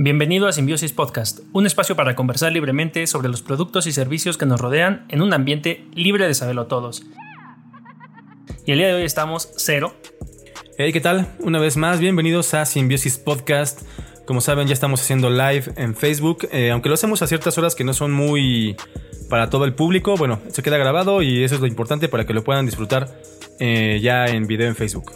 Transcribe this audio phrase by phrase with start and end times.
[0.00, 4.46] Bienvenido a Simbiosis Podcast, un espacio para conversar libremente sobre los productos y servicios que
[4.46, 7.02] nos rodean en un ambiente libre de saberlo todos.
[8.64, 9.96] Y el día de hoy estamos cero.
[10.76, 11.26] Hey, ¿qué tal?
[11.40, 13.82] Una vez más, bienvenidos a Simbiosis Podcast.
[14.24, 17.74] Como saben, ya estamos haciendo live en Facebook, eh, aunque lo hacemos a ciertas horas
[17.74, 18.76] que no son muy
[19.28, 20.14] para todo el público.
[20.16, 23.08] Bueno, se queda grabado y eso es lo importante para que lo puedan disfrutar
[23.58, 25.10] eh, ya en video en Facebook.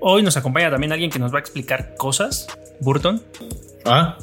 [0.00, 2.46] Hoy nos acompaña también alguien que nos va a explicar cosas.
[2.80, 3.20] Burton.
[3.90, 4.18] Ah,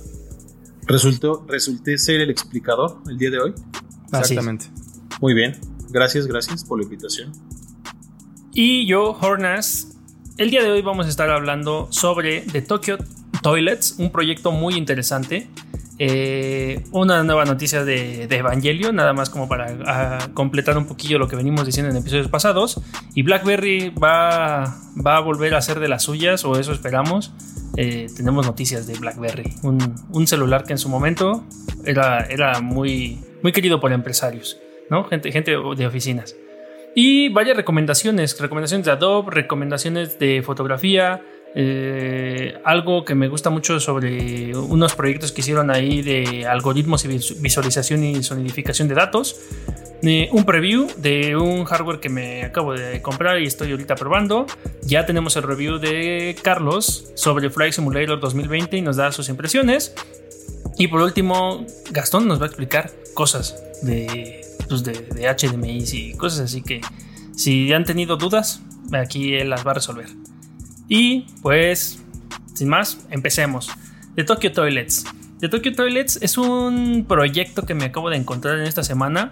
[0.87, 3.53] resultó, resulté ser el explicador el día de hoy.
[4.07, 4.65] Exactamente.
[5.21, 5.57] Muy bien.
[5.89, 7.31] Gracias, gracias por la invitación.
[8.53, 9.91] Y yo, Hornas.
[10.37, 12.97] El día de hoy vamos a estar hablando sobre The Tokyo
[13.41, 15.47] Toilets, un proyecto muy interesante.
[15.97, 21.27] Eh, una nueva noticia de, de, Evangelio, nada más como para completar un poquillo lo
[21.27, 22.81] que venimos diciendo en episodios pasados.
[23.13, 27.33] Y BlackBerry va, va a volver a ser de las suyas, o eso esperamos.
[27.77, 31.43] Eh, tenemos noticias de BlackBerry, un, celular que en su momento
[31.83, 34.57] era, era muy, muy querido por empresarios,
[34.89, 35.03] ¿no?
[35.05, 36.35] gente, gente de oficinas.
[36.95, 41.21] Y varias recomendaciones, recomendaciones de Adobe, recomendaciones de fotografía,
[41.57, 47.07] eh, algo que me gusta mucho sobre unos proyectos que hicieron ahí de algoritmos y
[47.07, 49.39] visualización y sonidificación de datos.
[50.01, 54.45] Eh, un preview de un hardware que me acabo de comprar y estoy ahorita probando.
[54.83, 59.95] Ya tenemos el review de Carlos sobre Flight Simulator 2020 y nos da sus impresiones.
[60.77, 66.13] Y por último, Gastón nos va a explicar cosas de, pues de, de HDMI y
[66.15, 66.81] cosas así que
[67.33, 68.61] si han tenido dudas,
[68.91, 70.07] aquí él las va a resolver.
[70.87, 72.03] Y pues,
[72.53, 73.69] sin más, empecemos.
[74.15, 75.05] De Tokyo Toilets.
[75.39, 79.31] The Tokyo Toilets es un proyecto que me acabo de encontrar en esta semana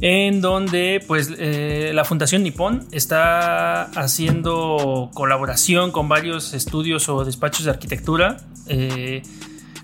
[0.00, 7.64] en donde pues eh, la Fundación Nippon está haciendo colaboración con varios estudios o despachos
[7.64, 8.36] de arquitectura.
[8.68, 9.22] Eh,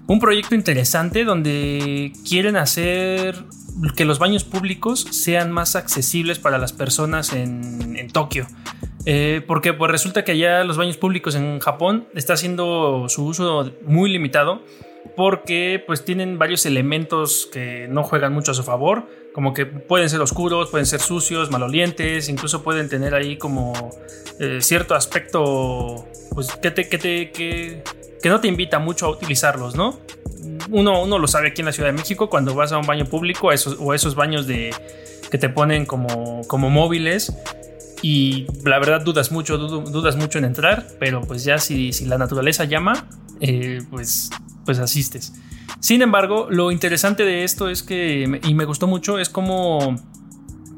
[0.07, 3.45] un proyecto interesante donde quieren hacer
[3.97, 8.47] que los baños públicos sean más accesibles para las personas en, Tokio.
[9.07, 13.71] Eh, porque pues resulta que allá los baños públicos en Japón está haciendo su uso
[13.83, 14.63] muy limitado
[15.17, 20.09] porque pues tienen varios elementos que no juegan mucho a su favor, como que pueden
[20.09, 23.73] ser oscuros, pueden ser sucios, malolientes, incluso pueden tener ahí como
[24.41, 27.83] eh, cierto aspecto pues que te, que te que,
[28.23, 30.01] que, no te invita mucho a utilizarlos, ¿no?
[30.71, 33.05] Uno, uno lo sabe aquí en la Ciudad de México cuando vas a un baño
[33.05, 34.75] público esos, o esos baños de
[35.31, 37.33] que te ponen como, como móviles
[38.05, 42.19] y la verdad dudas mucho, dudas mucho en entrar, pero pues ya si, si la
[42.19, 43.07] naturaleza llama,
[43.41, 44.29] eh, pues
[44.67, 45.33] pues asistes.
[45.81, 49.97] Sin embargo, lo interesante de esto es que, y me gustó mucho, es como,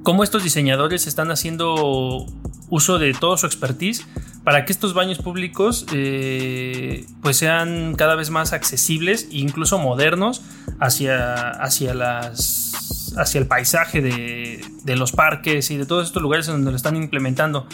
[0.04, 2.26] cómo estos diseñadores están haciendo
[2.70, 4.06] uso de todo su expertise
[4.44, 10.42] para que estos baños públicos eh, pues sean cada vez más accesibles e incluso modernos
[10.78, 12.85] hacia, hacia, las,
[13.16, 16.76] hacia el paisaje de, de los parques y de todos estos lugares en donde lo
[16.76, 17.66] están implementando.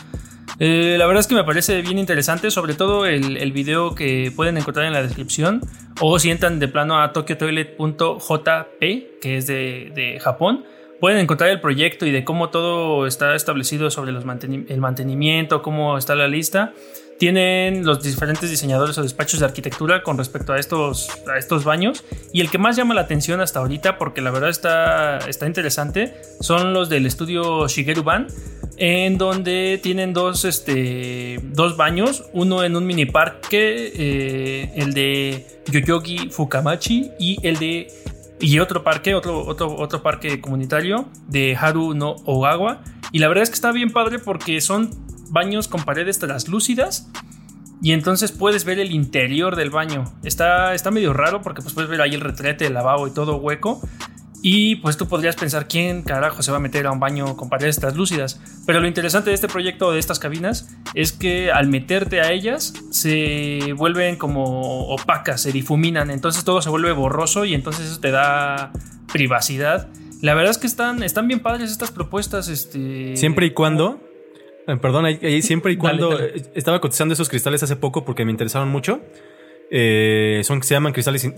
[0.58, 4.32] Eh, la verdad es que me parece bien interesante, sobre todo el, el, video que
[4.34, 5.60] pueden encontrar en la descripción.
[6.00, 8.80] O si entran de plano a tokyotoilet.jp,
[9.20, 10.64] que es de, de, Japón,
[11.00, 15.98] pueden encontrar el proyecto y de cómo todo está establecido sobre los el mantenimiento, cómo
[15.98, 16.72] está la lista.
[17.22, 22.02] Tienen los diferentes diseñadores o despachos de arquitectura con respecto a estos, a estos baños.
[22.32, 26.16] Y el que más llama la atención hasta ahorita, porque la verdad está, está interesante,
[26.40, 28.26] son los del estudio Shigeru Ban
[28.76, 35.46] en donde tienen dos, este, dos baños, uno en un mini parque, eh, el de
[35.70, 37.86] Yoyogi Fukamachi y el de
[38.40, 42.82] y otro parque, otro, otro, otro parque comunitario de Haru no Ogawa.
[43.12, 47.08] Y la verdad es que está bien padre porque son baños con paredes translúcidas.
[47.82, 50.04] Y entonces puedes ver el interior del baño.
[50.22, 53.38] Está, está medio raro porque pues puedes ver ahí el retrete, el lavabo y todo
[53.38, 53.80] hueco.
[54.44, 57.48] Y pues tú podrías pensar quién carajo se va a meter a un baño con
[57.48, 58.40] paredes translúcidas.
[58.66, 62.72] Pero lo interesante de este proyecto de estas cabinas es que al meterte a ellas
[62.90, 68.10] se vuelven como opacas, se difuminan, entonces todo se vuelve borroso y entonces eso te
[68.10, 68.72] da
[69.12, 69.88] privacidad.
[70.20, 72.48] La verdad es que están, están bien padres estas propuestas.
[72.48, 73.16] Este...
[73.16, 74.00] Siempre y cuando.
[74.66, 76.18] Eh, perdón, ahí, siempre y cuando.
[76.54, 79.00] Estaba cotizando esos cristales hace poco porque me interesaron mucho.
[79.70, 81.28] Eh, son, se llaman cristales.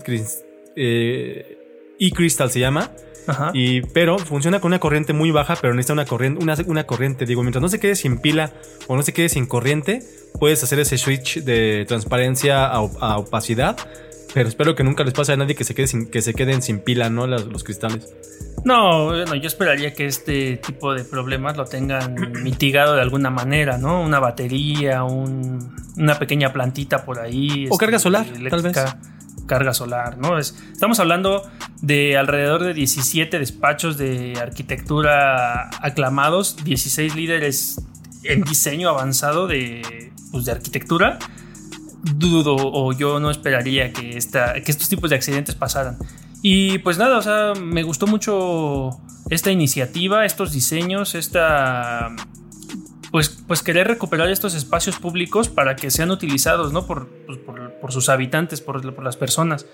[0.75, 1.57] Eh,
[1.99, 2.91] e-Crystal se llama.
[3.53, 7.25] Y, pero funciona con una corriente muy baja, pero necesita una corriente, una, una, corriente.
[7.25, 8.51] Digo, mientras no se quede sin pila
[8.87, 10.03] o no se quede sin corriente,
[10.39, 13.77] puedes hacer ese switch de transparencia a, opacidad.
[14.35, 16.61] Pero espero que nunca les pase a nadie que se, quede sin, que se queden
[16.61, 17.25] sin pila, ¿no?
[17.25, 18.13] Los, cristales.
[18.65, 23.77] No, bueno, yo esperaría que este tipo de problemas lo tengan mitigado de alguna manera,
[23.77, 24.01] ¿no?
[24.01, 27.67] Una batería, una pequeña plantita por ahí.
[27.69, 28.77] O carga este, solar, tal vez.
[29.47, 30.37] carga solar, ¿no?
[30.37, 31.49] estamos hablando
[31.81, 37.81] de alrededor de 17 despachos de arquitectura aclamados, 16 líderes
[38.23, 41.19] en diseño avanzado de, pues, de arquitectura.
[42.15, 45.97] Dudo o yo no esperaría que, esta, que estos tipos de accidentes pasaran.
[46.41, 48.91] Y pues nada, o sea, me gustó mucho
[49.29, 52.15] esta iniciativa, estos diseños, esta
[53.11, 56.85] pues, pues querer recuperar estos espacios públicos para que sean utilizados, ¿no?
[56.85, 57.07] Por,
[57.81, 59.65] pues, sus habitantes, por, las personas.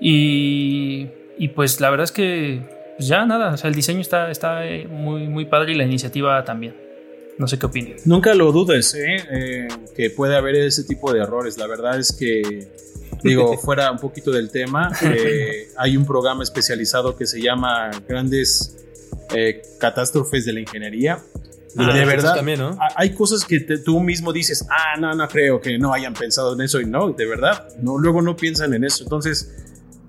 [0.00, 2.62] Y, y, pues la verdad es que
[2.96, 5.84] pues ya nada, o sea, el diseño está, está eh, muy, muy padre y la
[5.84, 6.83] iniciativa también.
[7.38, 8.06] No sé qué opinas.
[8.06, 9.16] Nunca lo dudes, ¿eh?
[9.30, 9.68] ¿eh?
[9.96, 11.58] que puede haber ese tipo de errores.
[11.58, 12.68] La verdad es que,
[13.22, 18.76] digo, fuera un poquito del tema, eh, hay un programa especializado que se llama Grandes
[19.80, 21.20] Catástrofes de la Ingeniería
[21.76, 22.78] Ah, de verdad, también, ¿no?
[22.96, 26.60] hay cosas que tú mismo dices, ah, no, no creo que no hayan pensado en
[26.60, 29.02] eso y no, de verdad, no, luego no piensan en eso.
[29.02, 29.52] Entonces,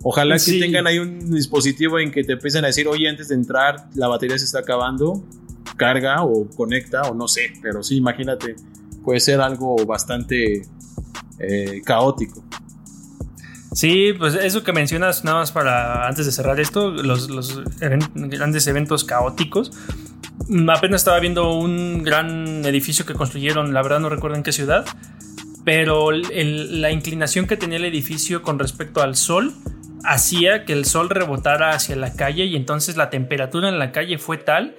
[0.04, 3.36] ojalá que tengan ahí un dispositivo en que te empiecen a decir, oye, antes de
[3.36, 5.24] entrar, la batería se está acabando,
[5.78, 8.56] carga o conecta o no sé, pero sí, imagínate,
[9.04, 10.62] puede ser algo bastante
[11.40, 12.44] eh, caótico.
[13.74, 19.04] Sí, pues eso que mencionas, nada más para antes de cerrar esto, los, grandes eventos
[19.04, 19.72] caóticos
[20.48, 24.52] Mm, apenas estaba viendo un gran edificio que construyeron, la verdad no recuerdo en qué
[24.52, 24.86] ciudad,
[25.64, 29.54] pero la inclinación que tenía el edificio con respecto al sol
[30.04, 34.20] hacía que el sol rebotara hacia la calle y entonces la temperatura en la calle
[34.20, 34.76] fue tal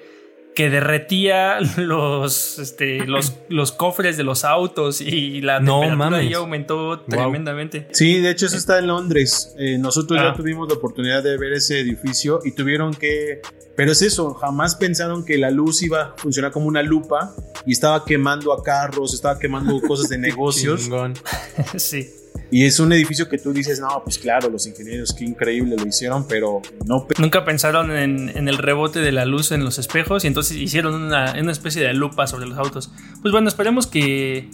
[0.56, 7.00] que derretía los, este, los, los cofres de los autos y la temperatura ahí aumentó
[7.00, 7.86] tremendamente.
[7.92, 9.54] Sí, de hecho eso está en Londres.
[9.58, 10.34] Eh, nosotros ya ah.
[10.34, 13.42] tuvimos la oportunidad de ver ese edificio y tuvieron que...
[13.76, 17.34] Pero es eso, jamás pensaron que la luz iba a funcionar como una lupa
[17.66, 20.88] y estaba quemando a carros, estaba quemando cosas de negocios.
[21.76, 22.10] sí.
[22.50, 25.86] Y es un edificio que tú dices, no, pues claro, los ingenieros, qué increíble lo
[25.86, 27.06] hicieron, pero no.
[27.18, 31.32] Nunca pensaron en, el rebote de la luz en los espejos y entonces hicieron una,
[31.50, 32.90] especie de lupa sobre los autos.
[33.22, 34.50] Pues bueno, esperemos que,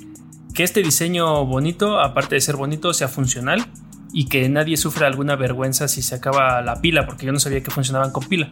[0.55, 3.67] que este diseño bonito, aparte de ser bonito, sea funcional
[4.13, 7.63] y que nadie sufra alguna vergüenza si se acaba la pila, porque yo no sabía
[7.63, 8.51] que funcionaban con pila.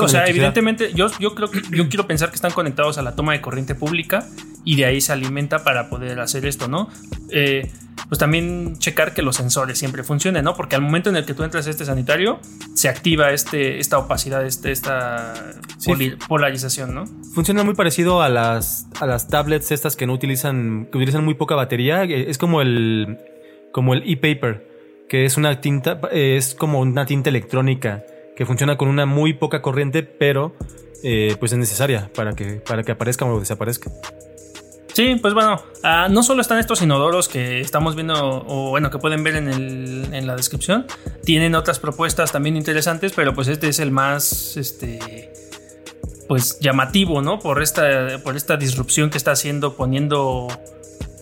[0.00, 3.14] O sea, evidentemente, yo, yo creo que yo quiero pensar que están conectados a la
[3.14, 4.26] toma de corriente pública
[4.64, 6.88] y de ahí se alimenta para poder hacer esto, ¿no?
[7.30, 7.70] Eh,
[8.08, 10.54] pues también checar que los sensores siempre funcionen, ¿no?
[10.54, 12.40] Porque al momento en el que tú entras a este sanitario,
[12.74, 15.34] se activa este, esta opacidad, este, esta
[16.26, 17.04] polarización, ¿no?
[17.34, 21.34] Funciona muy parecido a las, a las tablets estas que no utilizan, que utilizan muy
[21.34, 22.04] poca batería.
[22.04, 23.18] Es como el,
[23.72, 24.69] como el e-paper,
[25.10, 28.04] que es una tinta, es como una tinta electrónica
[28.36, 30.54] que funciona con una muy poca corriente, pero
[31.02, 33.90] eh, pues es necesaria para que, para que aparezca o desaparezca.
[34.92, 38.14] Sí, pues bueno, ah, no solo están estos inodoros que estamos viendo,
[38.46, 40.86] o bueno, que pueden ver en, el, en la descripción,
[41.24, 45.32] tienen otras propuestas también interesantes, pero pues este es el más, este,
[46.28, 47.40] pues llamativo, ¿no?
[47.40, 50.46] Por esta, por esta disrupción que está haciendo poniendo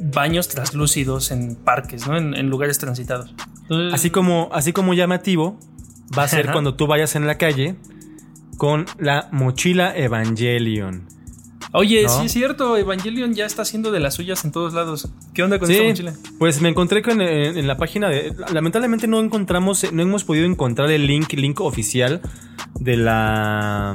[0.01, 2.17] baños translúcidos en parques, ¿no?
[2.17, 3.35] En, lugares transitados.
[3.93, 5.59] así, como, así como llamativo,
[6.17, 7.77] va a ser cuando tú vayas en la calle
[8.57, 11.07] con la mochila Evangelion.
[11.73, 15.09] Oye, sí es cierto, Evangelion ya está haciendo de las suyas en todos lados.
[15.35, 16.15] ¿Qué onda con esta mochila?
[16.39, 18.35] Pues me encontré con, en, la página de.
[18.53, 22.23] Lamentablemente no encontramos, no hemos podido encontrar el link, link oficial
[22.81, 23.95] de la.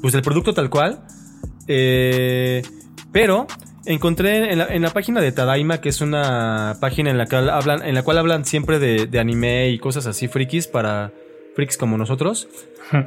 [0.00, 1.04] Pues del producto tal cual.
[1.66, 2.62] Eh,
[3.12, 3.48] pero
[3.86, 7.94] encontré en la, página de Tadaima, que es una página en la cual hablan, en
[7.94, 11.12] la cual hablan siempre de, anime y cosas así frikis para
[11.54, 12.48] frikis como nosotros.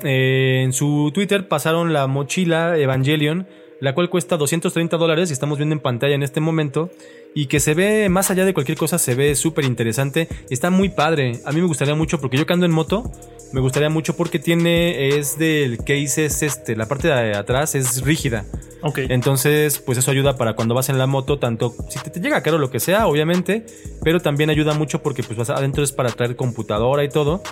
[0.04, 3.48] Eh, en su Twitter pasaron la mochila Evangelion
[3.84, 6.90] la cual cuesta 230 dólares y estamos viendo en pantalla en este momento
[7.36, 10.90] y que se ve más allá de cualquier cosa, se ve súper interesante, está muy
[10.90, 13.12] padre, a mí me gustaría mucho porque yo que ando en moto,
[13.54, 18.02] me gustaría mucho porque tiene, es del case es este, la parte de atrás es
[18.02, 18.46] rígida.
[18.82, 19.00] Ok.
[19.10, 22.58] Entonces, pues eso ayuda para cuando vas en la moto, tanto si te, llega caro
[22.58, 23.66] lo que sea, obviamente,
[24.04, 27.44] pero también ayuda mucho porque pues vas adentro es para traer computadora y todo.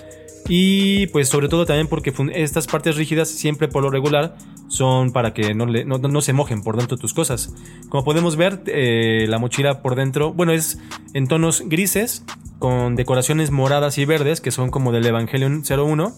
[0.48, 4.36] Y pues sobre todo también porque estas partes rígidas siempre por lo regular
[4.68, 7.54] son para que no, no, se mojen por dentro tus cosas.
[7.88, 10.78] Como podemos ver, eh, la mochila por dentro, bueno, es
[11.14, 12.24] en tonos grises
[12.58, 16.14] con decoraciones moradas y verdes que son como del Evangelion 01.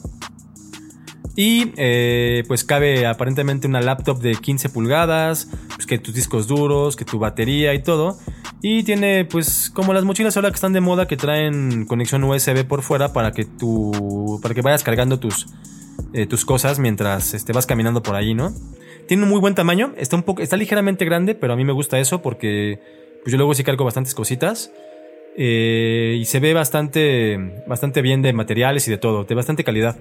[1.37, 6.95] Y eh, pues cabe aparentemente una laptop de 15 pulgadas, pues que tus discos duros,
[6.95, 8.19] que tu batería y todo.
[8.62, 12.64] Y tiene, pues, como las mochilas ahora que están de moda, que traen conexión USB
[12.64, 15.47] por fuera para que tú, para que vayas cargando tus,
[16.12, 18.53] eh, tus cosas mientras este, vas caminando por ahí, ¿no?
[19.09, 21.73] Tiene un muy buen tamaño, está un poco, está ligeramente grande, pero a mí me
[21.73, 22.81] gusta eso porque
[23.23, 24.71] pues, yo luego sí cargo bastantes cositas.
[25.37, 29.97] Eh, y se ve bastante, bastante bien de materiales y de todo, de bastante calidad.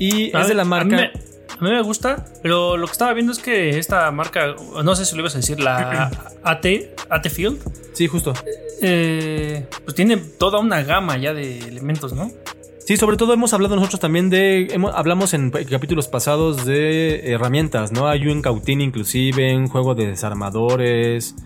[0.00, 0.96] Y es de la marca.
[0.96, 5.04] A mí, me, gusta, pero lo que estaba viendo es que esta marca, no sé
[5.04, 6.10] si lo ibas a decir, la
[6.42, 6.66] AT,
[7.10, 7.60] AT Field.
[7.92, 8.32] Sí, justo.
[8.80, 12.30] Eh, pues tiene toda una gama ya de elementos, ¿no?
[12.78, 14.74] Sí, sobre todo hemos hablado nosotros también de.
[14.94, 18.08] hablamos en capítulos pasados de herramientas, ¿no?
[18.08, 21.36] Hay un cautín, inclusive, un juego de desarmadores.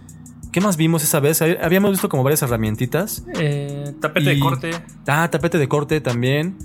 [0.52, 1.42] ¿Qué más vimos esa vez?
[1.42, 3.24] Habíamos visto como varias herramientitas.
[3.34, 4.70] Eh, tapete de corte.
[5.08, 6.56] Ah, tapete de corte también.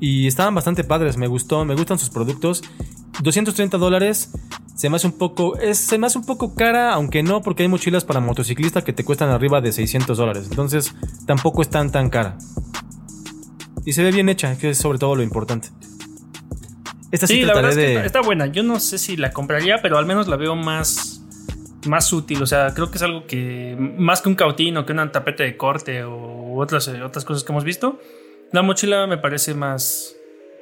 [0.00, 2.62] Y estaban bastante padres, me gustó, me gustan sus productos.
[3.22, 4.30] 230 dólares
[4.78, 7.64] se me hace un poco, es, se me hace un poco cara, aunque no, porque
[7.64, 10.46] hay mochilas para motociclista que te cuestan arriba de 600 dólares.
[10.48, 10.94] Entonces
[11.26, 12.38] tampoco es tan tan cara.
[13.84, 15.70] Y se ve bien hecha, que es sobre todo lo importante.
[17.10, 18.06] Esta sí, la verdad de...
[18.06, 18.46] está, buena.
[18.46, 21.22] Yo no sé si la compraría, pero al menos la veo más,
[21.88, 22.40] más útil.
[22.40, 25.42] O sea, creo que es algo que, más que un cautín o que una tapete
[25.42, 27.98] de corte o otras, otras cosas que hemos visto,
[28.52, 30.14] la mochila me parece más,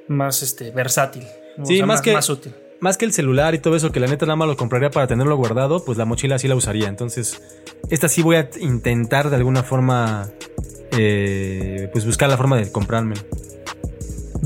[0.09, 1.25] más este, versátil.
[1.64, 2.55] Sí, más, que, más útil.
[2.81, 5.07] Más que el celular y todo eso, que la neta nada más lo compraría para
[5.07, 6.88] tenerlo guardado, pues la mochila sí la usaría.
[6.88, 7.43] Entonces,
[7.90, 10.28] esta sí voy a intentar de alguna forma,
[10.93, 13.23] eh, pues buscar la forma de comprármelo.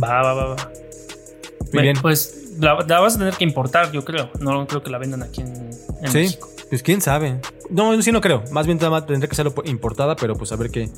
[0.02, 0.72] Va, va, va, va.
[1.72, 1.96] Muy bien.
[2.00, 4.30] Pues la, vas a tener que importar, yo creo.
[4.40, 5.70] No creo que la vendan aquí en,
[6.02, 7.40] en sí, Pues quién sabe.
[7.70, 8.44] No, sí no creo.
[8.52, 10.88] Más bien tendría que ser importada, pero pues a ver qué.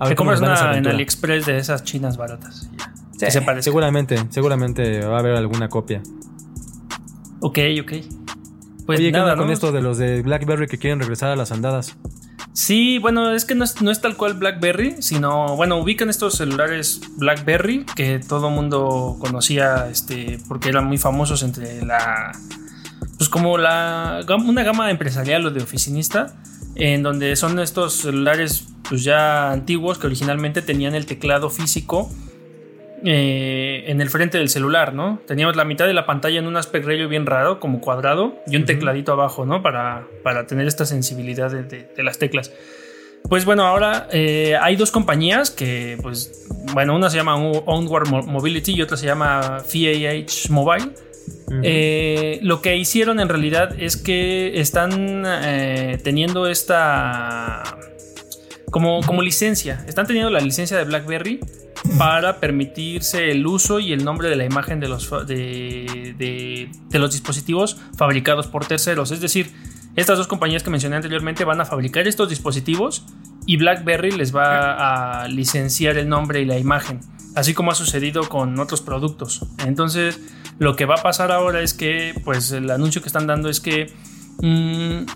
[0.00, 2.70] A Te compras una en AliExpress de esas chinas baratas.
[3.18, 3.26] Sí,
[3.60, 6.02] seguramente, seguramente va a haber alguna copia.
[7.40, 7.92] Ok, ok.
[8.86, 11.96] Pues Oye, nada, con esto de los de BlackBerry que quieren regresar a las andadas?
[12.54, 16.34] Sí, bueno, es que no es, no es tal cual BlackBerry, sino, bueno, ubican estos
[16.34, 22.32] celulares BlackBerry que todo mundo conocía, este, porque eran muy famosos entre la,
[23.18, 26.34] pues como la, una gama empresarial o de oficinista,
[26.74, 32.10] en donde son estos celulares pues ya antiguos que originalmente tenían el teclado físico
[33.04, 35.20] eh, en el frente del celular, ¿no?
[35.26, 38.56] Teníamos la mitad de la pantalla en un aspect ratio bien raro, como cuadrado, y
[38.56, 39.62] un tecladito abajo, ¿no?
[39.62, 42.52] Para, para tener esta sensibilidad de, las teclas.
[43.28, 48.74] Pues bueno, ahora eh, hay dos compañías que, pues, bueno, una se llama Onward Mobility
[48.74, 50.90] y otra se llama VAH Mobile.
[51.62, 55.24] Eh, lo que hicieron en realidad es que están
[56.02, 57.62] teniendo esta
[58.70, 59.84] como, como licencia.
[59.86, 61.40] Están teniendo la licencia de BlackBerry
[61.98, 67.12] para permitirse el uso y el nombre de la imagen de los, de, de, los
[67.12, 69.10] dispositivos fabricados por terceros.
[69.10, 69.50] Es decir,
[69.96, 73.04] estas dos compañías que mencioné anteriormente van a fabricar estos dispositivos
[73.46, 77.00] y BlackBerry les va a licenciar el nombre y la imagen,
[77.34, 79.46] así como ha sucedido con otros productos.
[79.66, 80.20] Entonces,
[80.58, 83.60] lo que va a pasar ahora es que, pues el anuncio que están dando es
[83.60, 83.92] que
[84.42, 85.06] mm,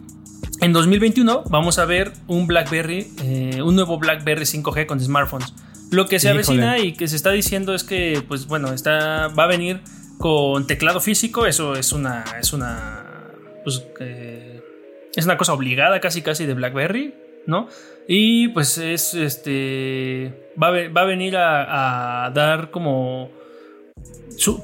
[0.61, 5.53] en 2021 vamos a ver un BlackBerry, eh, un nuevo BlackBerry 5G con smartphones.
[5.91, 9.45] Lo que se avecina y que se está diciendo es que, pues bueno, está, va
[9.45, 9.81] a venir
[10.19, 11.47] con teclado físico.
[11.47, 13.05] Eso es una, es una,
[13.63, 13.85] pues,
[15.15, 17.15] es una cosa obligada casi casi de BlackBerry,
[17.47, 17.69] ¿no?
[18.07, 23.31] Y pues es, este, va a, va a venir a dar como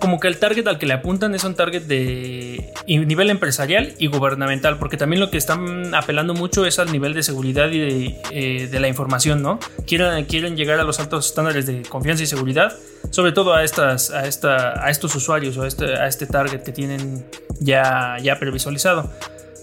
[0.00, 4.08] como que el target al que le apuntan es un target de nivel empresarial y
[4.08, 8.20] gubernamental, porque también lo que están apelando mucho es al nivel de seguridad y de,
[8.30, 9.58] eh, la información, ¿no?
[9.86, 12.76] Quieren, quieren llegar a los altos estándares de confianza y seguridad,
[13.10, 16.62] sobre todo a, estas, a, esta, a estos usuarios o a este, a este target
[16.62, 17.24] que tienen
[17.60, 19.10] ya, ya previsualizado.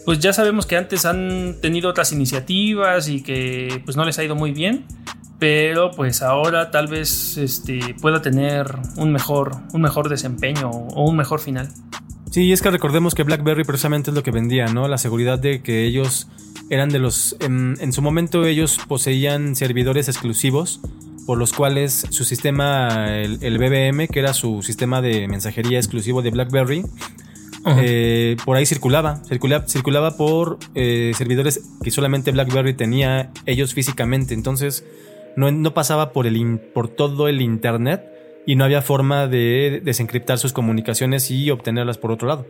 [0.08, 4.24] Pues ya sabemos que antes han tenido otras iniciativas y que pues no les ha
[4.24, 4.86] ido muy bien
[5.38, 11.16] pero pues ahora tal vez este, pueda tener un mejor, un mejor desempeño o un
[11.16, 11.70] mejor final.
[12.32, 14.88] Sí, es que recordemos que BlackBerry precisamente es lo que vendía, ¿no?
[14.88, 16.28] La seguridad de que ellos
[16.70, 17.36] eran de los...
[17.40, 20.82] En, su momento ellos poseían servidores exclusivos
[21.26, 26.32] por los cuales su sistema, el, BBM, que era su sistema de mensajería exclusivo de
[26.32, 26.84] BlackBerry,
[27.82, 34.34] eh, por ahí circulaba, circulaba, circulaba por eh, servidores que solamente BlackBerry tenía ellos físicamente.
[34.34, 34.86] Entonces,
[35.36, 38.04] no, pasaba por, el por todo el Internet
[38.46, 42.46] y no había forma de desencriptar sus comunicaciones y obtenerlas por otro lado.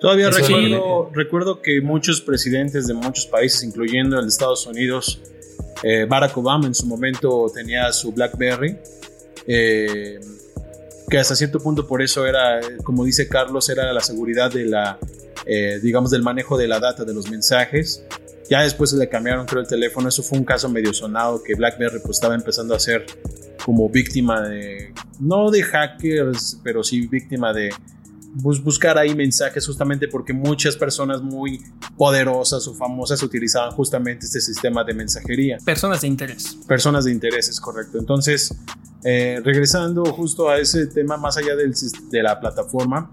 [0.00, 5.20] Todavía recuerdo, recuerdo que muchos presidentes de muchos países, incluyendo el de Estados Unidos,
[5.82, 8.76] eh, Barack Obama en su momento tenía su BlackBerry,
[9.46, 10.18] eh,
[11.08, 14.98] que hasta cierto punto por eso era, como dice Carlos, era la seguridad de la,
[15.46, 18.04] eh, digamos, del manejo de la data, de los mensajes.
[18.50, 20.08] Ya después le cambiaron, creo, el teléfono.
[20.08, 23.04] Eso fue un caso medio sonado que BlackBerry pues estaba empezando a ser
[23.64, 27.70] como víctima de, no de hackers, pero sí víctima de,
[28.34, 31.62] buscar ahí mensajes justamente porque muchas personas muy
[31.96, 35.58] poderosas o famosas utilizaban justamente este sistema de mensajería.
[35.64, 36.58] Personas de interés.
[36.66, 37.98] Personas de interés, es correcto.
[37.98, 38.54] Entonces,
[39.04, 41.74] eh, regresando justo a ese tema más allá del,
[42.10, 43.10] de la plataforma,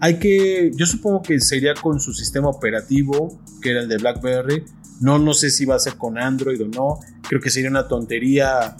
[0.00, 4.64] hay que, yo supongo que sería con su sistema operativo, que era el de BlackBerry.
[5.00, 7.00] No, no sé si va a ser con Android o no.
[7.28, 8.76] Creo que sería una tontería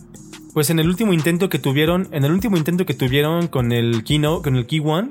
[0.52, 4.02] pues en el último intento que tuvieron, en el último intento que tuvieron con el
[4.02, 5.10] Keynote, con el Key One,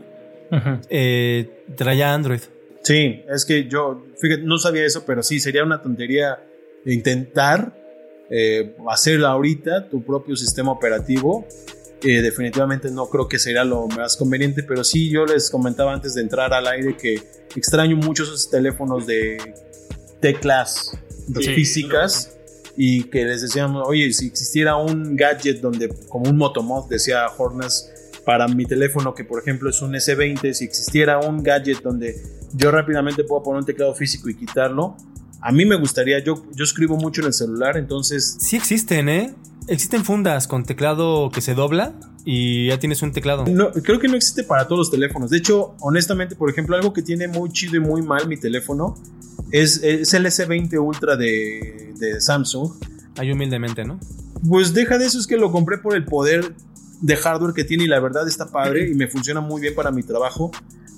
[0.90, 2.42] eh, traía Android.
[2.84, 6.40] Sí, es que yo, fíjate, no sabía eso, pero sí, sería una tontería
[6.86, 7.76] intentar
[8.30, 11.46] eh, hacer ahorita tu propio sistema operativo.
[12.02, 16.14] Eh, definitivamente no creo que sería lo más conveniente, pero sí, yo les comentaba antes
[16.14, 17.22] de entrar al aire que
[17.56, 19.38] extraño mucho esos teléfonos de
[20.22, 20.98] teclas
[21.34, 22.38] físicas
[22.78, 27.92] y que les decíamos, oye, si existiera un gadget donde, como un Motomod, decía Hornas,
[28.30, 32.22] para mi teléfono, que por ejemplo es un S20, si existiera un gadget donde
[32.54, 34.96] yo rápidamente puedo poner un teclado físico y quitarlo,
[35.42, 38.38] a mí me gustaría, yo, yo escribo mucho en el celular, entonces...
[38.40, 39.34] Sí existen, ¿eh?
[39.68, 41.94] Existen fundas con teclado que se dobla
[42.24, 43.46] y ya tienes un teclado.
[43.48, 45.32] No, creo que no existe para todos los teléfonos.
[45.32, 48.94] De hecho, honestamente, por ejemplo, algo que tiene muy chido y muy mal mi teléfono
[49.52, 52.74] es, el S20 Ultra de, de Samsung.
[53.18, 54.00] Ahí humildemente, ¿no?
[54.48, 56.54] Pues deja de eso, es que lo compré por el poder
[57.02, 59.92] de hardware que tiene y la verdad está padre y me funciona muy bien para
[59.92, 60.52] mi trabajo.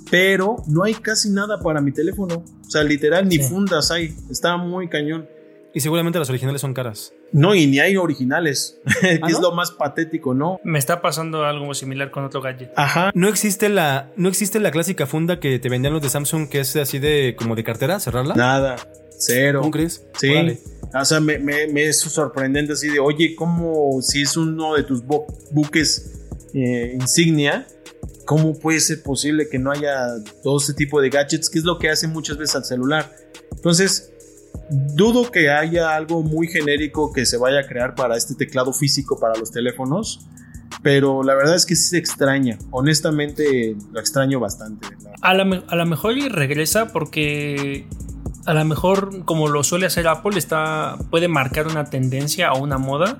[0.09, 2.43] Pero no hay casi nada para mi teléfono.
[2.65, 4.13] O sea, literal, ni fundas hay.
[4.29, 5.27] Está muy cañón.
[5.73, 7.13] Y seguramente las originales son caras.
[7.31, 8.81] No, y ni hay originales.
[9.01, 10.59] que ¿Ah, es lo más patético, ¿no?
[10.65, 12.73] Me está pasando algo similar con otro gadget.
[12.75, 13.11] Ajá.
[13.13, 16.59] No existe la, no existe la clásica funda que te vendían los de Samsung que
[16.59, 18.35] es así de como de cartera, cerrarla.
[18.35, 18.75] Nada.
[19.17, 19.59] Cero.
[19.61, 20.05] ¿Cómo crees?
[20.17, 20.59] Sí.
[20.93, 21.37] O sea, me,
[21.87, 26.19] es sorprendente así de, oye, ¿cómo si es uno de tus buques
[26.53, 27.65] eh, insignia?
[28.25, 30.07] ¿Cómo puede ser posible que no haya
[30.43, 31.49] todo este tipo de gadgets?
[31.49, 33.13] Que es lo que hace muchas veces al celular.
[33.51, 34.11] Entonces,
[34.69, 39.19] dudo que haya algo muy genérico que se vaya a crear para este teclado físico
[39.19, 40.27] para los teléfonos.
[40.83, 42.57] Pero la verdad es que sí se extraña.
[42.71, 44.87] Honestamente, lo extraño bastante.
[45.21, 47.85] A lo mejor y regresa porque
[48.45, 52.77] a lo mejor, como lo suele hacer Apple, está, puede marcar una tendencia o una
[52.77, 53.19] moda.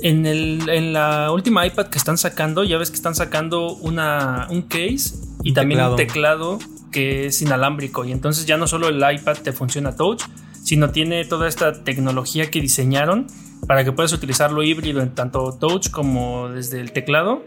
[0.00, 4.46] En, el, en la última iPad que están sacando, ya ves que están sacando una,
[4.50, 6.58] un case y también un teclado
[6.90, 8.04] que es inalámbrico.
[8.04, 10.22] Y entonces ya no solo el iPad te funciona touch,
[10.62, 13.26] sino tiene toda esta tecnología que diseñaron
[13.66, 17.42] para que puedas utilizarlo híbrido en tanto touch como desde el teclado.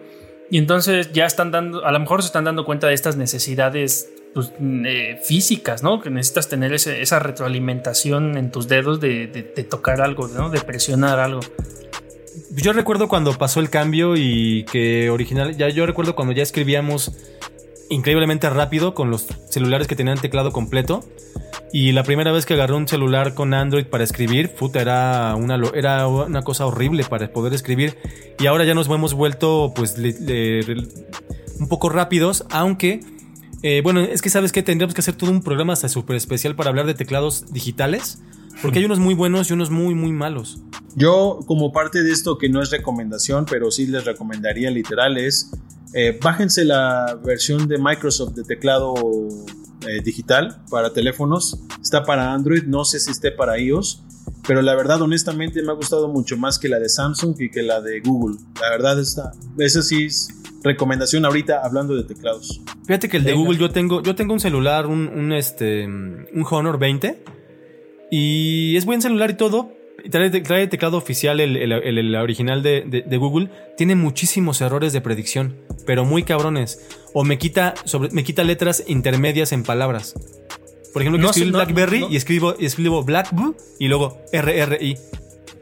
[0.50, 4.10] Y entonces ya están dando, a lo mejor se están dando cuenta de estas necesidades
[4.34, 6.02] pues, eh, físicas, ¿no?
[6.02, 9.28] Que necesitas tener esa retroalimentación en tus dedos de,
[9.70, 10.50] tocar algo, ¿no?
[10.50, 11.41] De presionar algo.
[12.52, 17.12] Yo recuerdo cuando pasó el cambio y que original, ya yo recuerdo cuando ya escribíamos
[17.89, 21.02] increíblemente rápido con los celulares que tenían teclado completo.
[21.74, 25.60] Y la primera vez que agarré un celular con Android para escribir, puta, era una,
[25.74, 27.98] era una cosa horrible para poder escribir.
[28.39, 33.00] Y ahora ya nos hemos vuelto, pues, un poco rápidos, aunque
[33.63, 36.56] eh, bueno, es que sabes que tendríamos que hacer todo un programa hasta súper especial
[36.56, 38.19] para hablar de teclados digitales.
[38.62, 40.60] Porque hay unos muy buenos y unos muy, muy malos.
[40.95, 45.52] Yo, como parte de esto que no es recomendación, pero sí les recomendaría literal es,
[45.93, 48.93] eh, bájense la versión de Microsoft de teclado
[49.88, 51.60] eh, digital para teléfonos.
[51.82, 54.04] Está para Android, no sé si esté para iOS.
[54.47, 57.62] Pero la verdad, honestamente, me ha gustado mucho más que la de Samsung y que
[57.62, 58.38] la de Google.
[58.60, 60.30] La verdad, está, esa sí es
[60.63, 62.62] recomendación ahorita hablando de teclados.
[62.86, 66.80] Fíjate que el de Google, yo tengo, yo tengo un celular, un, este, un Honor
[66.80, 67.23] 20.
[68.12, 69.71] Y es buen celular y todo.
[70.10, 73.49] Trae, trae teclado oficial, el, original de, Google.
[73.77, 76.86] Tiene muchísimos errores de predicción, pero muy cabrones.
[77.13, 80.15] O me quita, sobre, me quita letras intermedias en palabras.
[80.93, 83.34] Por ejemplo, yo escribo Blackberry y escribo, escribo Black
[83.80, 84.97] y luego RRI.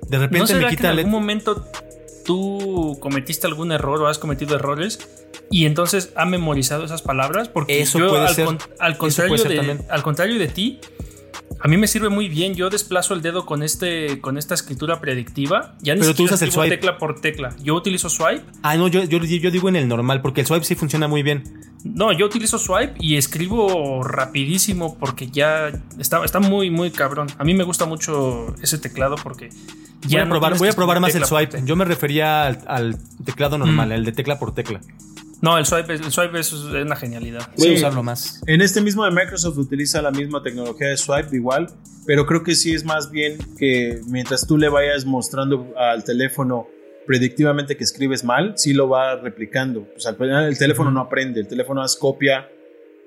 [0.07, 0.91] De repente me quita.
[0.91, 1.65] en algún momento
[2.25, 4.99] tú cometiste algún error o has cometido errores
[5.51, 8.47] y entonces ha memorizado esas palabras porque eso puede al, ser,
[8.79, 10.79] al, contrario de, al contrario de ti
[11.61, 14.99] a mí me sirve muy bien yo desplazo el dedo con este con esta escritura
[14.99, 18.87] predictiva ya pero tú usas el swipe tecla por tecla yo utilizo swipe ah no
[18.87, 21.43] yo, yo, yo digo en el normal porque el swipe sí funciona muy bien
[21.83, 27.27] no, yo utilizo swipe y escribo rapidísimo porque ya está, está muy, muy cabrón.
[27.37, 29.49] A mí me gusta mucho ese teclado porque
[30.03, 31.61] voy a probar, voy a probar más el swipe.
[31.63, 33.93] Yo me refería al, teclado normal, mm.
[33.93, 34.81] el de tecla por tecla.
[35.41, 37.49] No, el swipe, el swipe es una genialidad.
[37.57, 38.41] Voy a usarlo más.
[38.45, 41.67] En este mismo de Microsoft utiliza la misma tecnología de swipe igual,
[42.05, 46.67] pero creo que sí es más bien que mientras tú le vayas mostrando al teléfono
[47.07, 49.83] predictivamente que escribes mal, sí lo va replicando.
[49.85, 52.49] Pues al el teléfono no aprende, el teléfono hace copia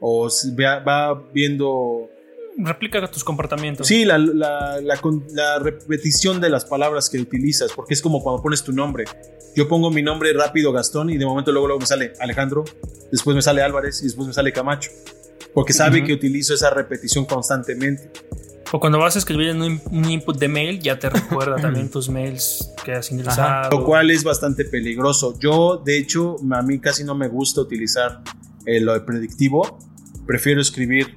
[0.01, 2.11] o va viendo
[2.59, 3.87] replica tus comportamientos.
[3.87, 8.63] Sí, la, la, la, repetición de las palabras que utilizas, porque es como cuando pones
[8.63, 9.05] tu nombre.
[9.55, 12.65] Yo pongo mi nombre rápido Gastón y de momento luego, luego me sale Alejandro,
[13.11, 14.91] después me sale Álvarez y después me sale Camacho,
[15.55, 18.11] porque sabe que utilizo esa repetición constantemente.
[18.75, 22.09] O cuando vas a escribir en un, input de mail, ya te recuerda también tus
[22.09, 23.69] mails que has ingresado.
[23.71, 25.39] Lo cual es bastante peligroso.
[25.39, 28.23] Yo, de hecho, a mí casi no me gusta utilizar
[28.65, 29.79] eh, lo predictivo.
[30.27, 31.15] Prefiero escribir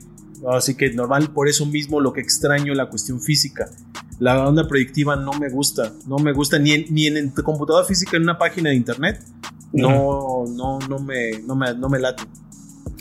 [0.52, 3.70] Así que normal, por eso mismo lo que extraño la cuestión física.
[4.20, 8.18] La onda predictiva no me gusta, no me gusta ni en, ni en, computadora física
[8.18, 9.22] en una página de internet.
[9.74, 12.24] No, no, no me, no me, no me late.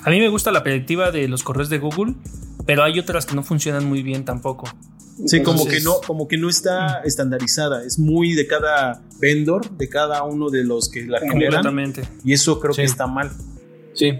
[0.03, 2.15] A mí me gusta la predictiva de los correos de Google,
[2.67, 4.67] pero hay otras que no funcionan muy bien tampoco.
[5.27, 7.85] Sí, como que no, como que no está estandarizada.
[7.85, 11.93] Es muy de cada vendor, de cada uno de los que la generan.
[12.25, 13.31] Y eso creo que está mal.
[13.95, 14.13] Sí,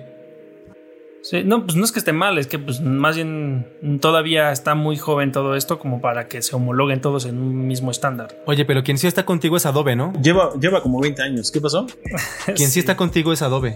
[1.25, 3.67] Sí, no, pues no es que esté mal, es que pues más bien
[4.03, 7.91] todavía está muy joven todo esto como para que se homologuen todos en un mismo
[7.91, 8.37] estándar.
[8.45, 10.13] Oye, pero quien sí está contigo es Adobe, ¿no?
[10.21, 11.51] Lleva, lleva como 20 años.
[11.51, 11.87] ¿Qué pasó?
[12.55, 12.79] quien sí.
[12.79, 13.75] está contigo es Adobe.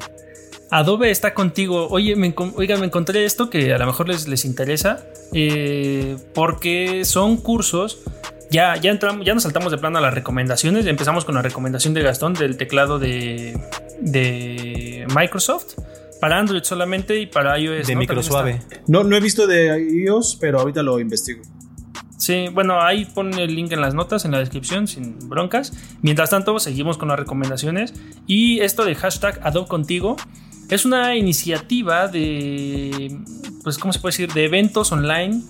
[0.71, 1.89] Adobe está contigo.
[1.89, 5.07] Oye, me, oiga, me encontré esto que a lo mejor les, les interesa.
[5.33, 8.03] Eh, porque son cursos.
[8.51, 10.85] Ya, ya entramos, ya nos saltamos de plano a las recomendaciones.
[10.85, 13.59] Empezamos con la recomendación de Gastón del teclado de,
[14.01, 15.77] de Microsoft
[16.20, 17.87] para Android solamente y para iOS.
[17.87, 18.61] De micro suave.
[18.87, 21.42] No, no he visto de iOS, pero ahorita lo investigo.
[22.16, 25.72] Sí, bueno, ahí pone el link en las notas, en la descripción, sin broncas.
[26.02, 27.94] Mientras tanto, seguimos con las recomendaciones.
[28.26, 30.16] Y esto de hashtag Adobe Contigo
[30.68, 33.16] es una iniciativa de,
[33.62, 34.33] pues, ¿cómo se puede decir?
[34.33, 35.42] De eventos online.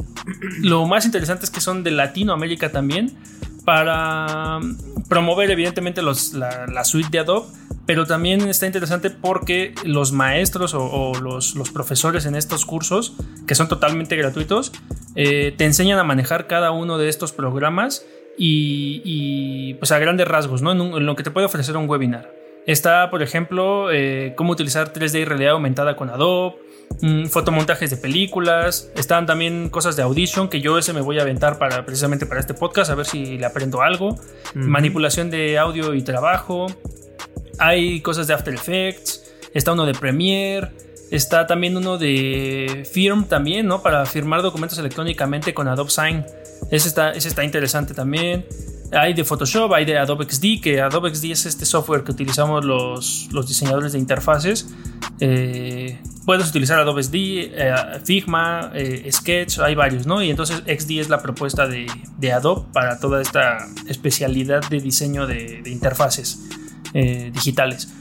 [0.61, 3.17] Lo más interesante es que son de Latinoamérica también,
[3.65, 4.61] para
[5.09, 7.58] promover evidentemente los, la suite de Adobe
[7.89, 13.15] pero también está interesante porque los maestros o, los, profesores en estos cursos,
[13.47, 14.73] que son totalmente gratuitos,
[15.15, 18.05] eh, te enseñan a manejar cada uno de estos programas
[18.37, 20.73] y, pues a grandes rasgos, ¿no?
[20.73, 22.31] En, lo que te puede ofrecer un webinar.
[22.67, 26.57] Está, por ejemplo, eh, cómo utilizar 3D y realidad aumentada con Adobe,
[27.01, 31.23] mm, fotomontajes de películas, están también cosas de Audition que yo ese me voy a
[31.23, 34.19] aventar para precisamente para este podcast a ver si le aprendo algo,
[34.53, 36.67] manipulación de audio y trabajo,
[37.59, 39.23] hay cosas de After Effects,
[39.55, 40.71] está uno de Premiere,
[41.11, 43.83] está también uno de Firm también, ¿no?
[43.83, 46.25] Para firmar documentos electrónicamente con Adobe Sign.
[46.71, 48.47] Ese está, ese está interesante también.
[48.93, 52.65] Hay de Photoshop, hay de Adobe XD, que Adobe XD es este software que utilizamos
[52.65, 54.69] los, los diseñadores de interfaces.
[55.21, 60.23] Eh, puedes utilizar Adobe XD, eh, Figma, eh, Sketch, hay varios, ¿no?
[60.23, 61.87] Y entonces XD es la propuesta de,
[62.33, 66.39] Adobe para toda esta especialidad de diseño de interfaces.
[66.95, 67.93] Eh, digitales.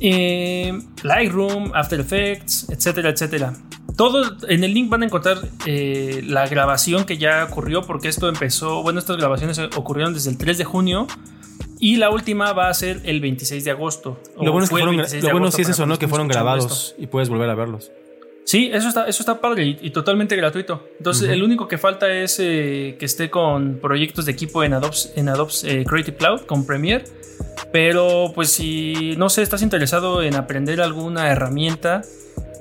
[0.00, 3.54] Eh, Lightroom, After Effects, etcétera, etcétera.
[3.96, 8.28] Todo en el link van a encontrar eh, la grabación que ya ocurrió, porque esto
[8.28, 11.06] empezó, bueno, estas grabaciones ocurrieron desde el 3 de junio
[11.78, 14.20] y la última va a ser el 26 de agosto.
[14.36, 15.98] Lo bueno, es que fueron, lo bueno sí es eso, ¿no?
[15.98, 17.90] Que fueron grabados y puedes volver a verlos.
[18.46, 20.88] Sí, eso está, eso está padre y, totalmente gratuito.
[20.96, 25.28] Entonces, el único que falta es que esté con proyectos de equipo en Adobe, en
[25.28, 27.04] Adobe Creative Cloud, con Premiere
[27.72, 32.02] pero pues si no sé, estás interesado en aprender alguna herramienta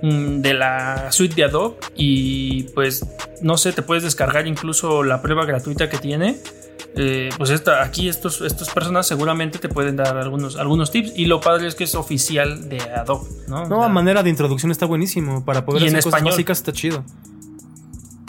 [0.02, 3.06] mm, de la suite de Adobe y pues
[3.42, 6.38] no sé, te puedes descargar incluso la prueba gratuita que tiene.
[6.98, 11.26] Eh, pues esta, aquí estos, estas personas seguramente te pueden dar algunos, algunos tips y
[11.26, 13.28] lo padre es que es oficial de Adobe.
[13.48, 15.44] No, no a manera de introducción está buenísimo.
[15.44, 16.32] Para poder hacer en cosas español.
[16.32, 17.04] básicas está chido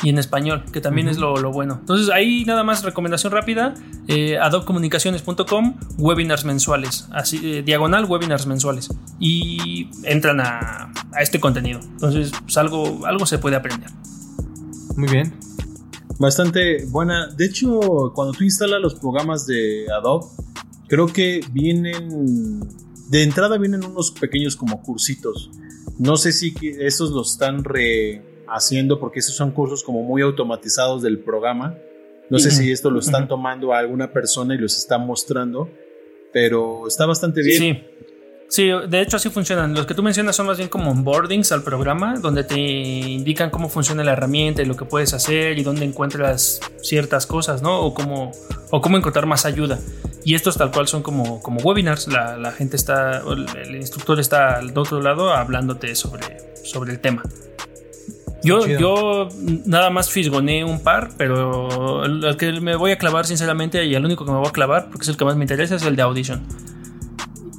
[0.02, 1.78] y en español, que también es lo, bueno.
[1.80, 3.74] Entonces ahí nada más recomendación rápida,
[4.08, 4.38] eh,
[5.98, 11.80] webinars mensuales, así, eh, diagonal webinars mensuales, y entran a, este contenido.
[11.80, 13.90] Entonces pues, algo, algo se puede aprender.
[14.96, 15.34] Muy bien.
[16.18, 17.28] Bastante buena.
[17.28, 20.26] De hecho, cuando tú instalas los programas de Adobe,
[20.88, 22.60] creo que vienen,
[23.10, 25.50] de entrada vienen unos pequeños como cursitos.
[25.98, 31.02] No sé si esos los están re haciendo, porque esos son cursos como muy automatizados
[31.02, 31.76] del programa.
[32.30, 35.70] No sé si esto lo están tomando a alguna persona y los están mostrando,
[36.32, 37.58] pero está bastante bien.
[37.58, 37.72] Sí.
[37.72, 38.15] Sí,
[38.54, 39.74] de hecho así funcionan.
[39.74, 43.68] Los que tú mencionas son más bien como onboardings al programa, donde te indican cómo
[43.68, 47.80] funciona la herramienta y lo que puedes hacer y dónde encuentras ciertas cosas, ¿no?
[47.80, 48.32] O cómo,
[48.70, 49.78] o cómo encontrar más ayuda.
[50.24, 52.08] Y estos tal cual son como, como webinars.
[52.08, 53.22] La, la gente está,
[53.62, 57.22] el instructor está al otro lado hablándote sobre, sobre el tema.
[58.46, 59.28] Yo,
[59.64, 64.04] nada más fisgoné un par, pero el, que me voy a clavar, sinceramente, y el
[64.04, 65.96] único que me voy a clavar, porque es el que más me interesa, es el
[65.96, 66.46] de Audition.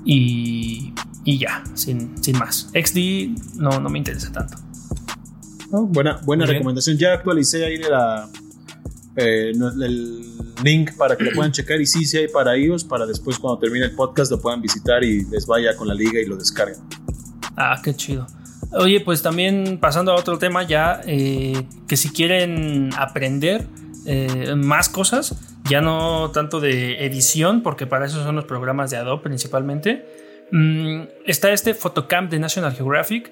[0.10, 0.94] Y,
[1.26, 2.70] y ya, sin, sin más.
[2.74, 4.58] XD no, no me interesa tanto.
[5.70, 6.98] buena buena recomendación.
[6.98, 8.30] Ya actualicé ahí la,
[9.18, 13.06] eh, el link para que lo puedan checar y sí, sí hay para ellos, para
[13.06, 16.26] después cuando termine el podcast lo puedan visitar y les vaya con la liga y
[16.26, 16.80] lo descarguen.
[17.58, 18.26] Ah, qué chido.
[18.72, 23.68] Oye, pues también pasando a otro tema ya, eh, que si quieren aprender
[24.08, 25.36] eh, más cosas,
[25.70, 30.06] ya no tanto de edición, porque para eso son los programas de Adobe principalmente,
[30.52, 33.32] mm, está este Photocamp de National Geographic,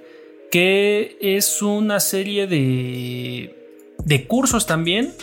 [0.52, 5.14] que es una serie de, de cursos también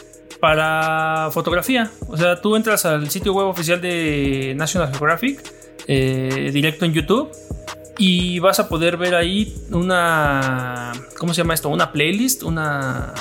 [0.40, 1.90] para fotografía.
[2.08, 5.40] O sea, tú entras al sitio web oficial de National Geographic,
[5.86, 7.30] eh, directo en YouTube,
[7.98, 10.92] y vas a poder ver ahí una.
[11.18, 11.68] ¿Cómo se llama esto?
[11.68, 13.14] Una playlist, una.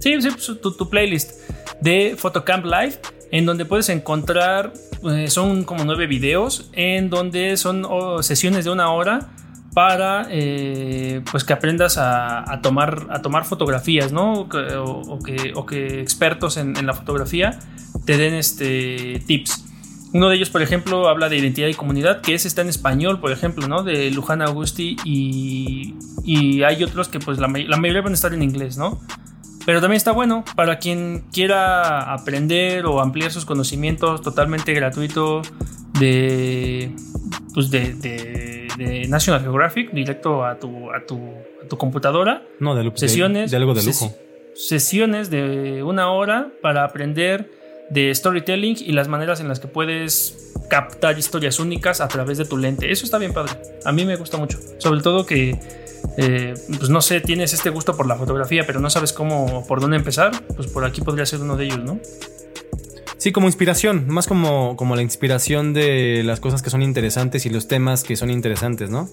[0.00, 1.32] Sí, sí, pues, tu, playlist
[1.80, 4.72] de Photocamp Live, en donde puedes encontrar.
[5.10, 9.30] Eh, son como nueve videos, en donde son oh, sesiones de una hora
[9.74, 14.48] para eh, pues que aprendas a, tomar, a tomar fotografías, ¿no?
[14.82, 17.60] O, que, expertos en, la fotografía
[18.04, 19.64] te den este, tips.
[20.14, 23.20] Uno de ellos, por ejemplo, habla de identidad y comunidad, que ese está en español,
[23.20, 23.84] por ejemplo, ¿no?
[23.84, 28.34] De Luján Augusti y, y hay otros que pues la, la mayoría van a estar
[28.34, 29.00] en inglés, ¿no?
[29.68, 35.42] Pero también está bueno para quien quiera aprender o ampliar sus conocimientos totalmente gratuito
[36.00, 36.90] de,
[37.52, 41.18] pues de de National Geographic directo a tu, a tu,
[41.68, 42.42] tu computadora.
[42.60, 44.14] No, de, sesiones, de, algo de lujo.
[44.54, 47.50] sesiones de una hora para aprender
[47.90, 52.44] de storytelling y las maneras en las que puedes captar historias únicas a través de
[52.44, 52.90] tu lente.
[52.90, 53.52] Eso está bien padre.
[53.84, 54.58] A mí me gusta mucho.
[54.78, 55.58] Sobre todo que,
[56.16, 59.80] eh, pues no sé, tienes este gusto por la fotografía, pero no sabes cómo, por
[59.80, 60.32] dónde empezar.
[60.56, 62.00] Pues por aquí podría ser uno de ellos, ¿no?
[63.18, 67.50] Sí, como inspiración, más como, como la inspiración de las cosas que son interesantes y
[67.50, 69.08] los temas que son interesantes, ¿no?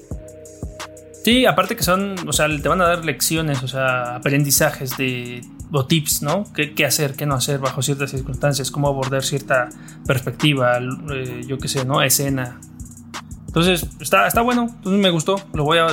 [1.24, 5.41] Sí, aparte que son, o sea, te van a dar lecciones, o sea, aprendizajes de,
[5.71, 6.43] o tips, ¿no?
[6.54, 9.69] ¿Qué, hacer, qué no hacer bajo ciertas circunstancias, cómo abordar cierta
[10.06, 12.04] perspectiva, eh, yo qué sé, ¿no?
[12.04, 12.60] Escena.
[13.56, 15.88] Entonces, está, está bueno, entonces me gustó, lo voy a,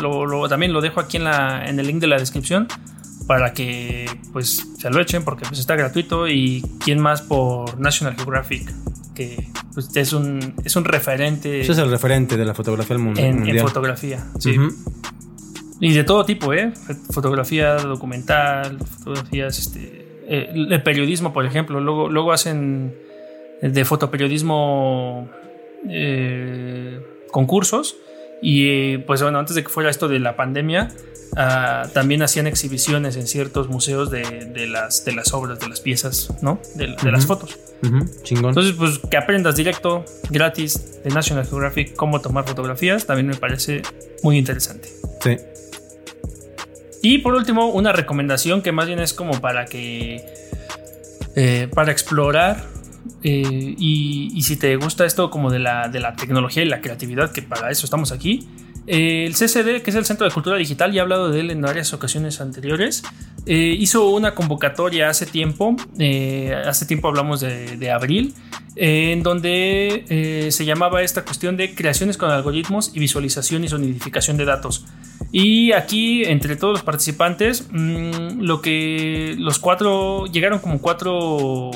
[0.49, 2.67] también lo dejo aquí en, la, en el link de la descripción
[3.29, 6.27] para que pues se lo echen porque pues está gratuito.
[6.27, 8.69] Y quién más por National Geographic
[9.15, 13.05] que pues, es un es un referente Eso es el referente de la fotografía del
[13.05, 14.57] mundo en, fotografía sí.
[15.81, 16.73] Y de todo tipo eh
[17.11, 21.79] fotografía documental fotografías este eh, el periodismo por ejemplo.
[21.81, 22.95] Luego luego hacen
[23.61, 25.29] de fotoperiodismo
[25.89, 27.01] eh,
[27.33, 27.97] concursos
[28.41, 30.91] y pues bueno antes de que fuera esto de la pandemia
[31.35, 36.29] Ah, también hacían exhibiciones en ciertos museos de, las, de las obras, de las piezas,
[36.43, 36.61] ¿no?
[36.75, 37.59] De, las fotos.
[38.23, 38.51] Chingón.
[38.51, 43.81] Entonces, pues que aprendas directo, gratis, de National Geographic, cómo tomar fotografías, también me parece
[44.23, 44.91] muy interesante.
[45.23, 45.37] Sí.
[47.01, 50.25] Y por último, una recomendación que más bien es como para que.
[51.35, 52.67] Eh, para explorar.
[53.23, 56.81] Eh, y, y, si te gusta esto como de la, de la tecnología y la
[56.81, 58.49] creatividad, que para eso estamos aquí,
[58.87, 61.61] el CCD, que es el Centro de Cultura Digital, ya he hablado de él en
[61.61, 63.05] varias ocasiones anteriores,
[63.47, 68.35] eh, hizo una convocatoria hace tiempo, eh, hace tiempo hablamos de, abril,
[68.75, 74.37] en donde eh, se llamaba esta cuestión de creaciones con algoritmos y visualización y sonidificación
[74.37, 74.85] de datos.
[75.31, 81.71] Y aquí, entre todos los participantes, mm, lo que los cuatro llegaron como cuatro,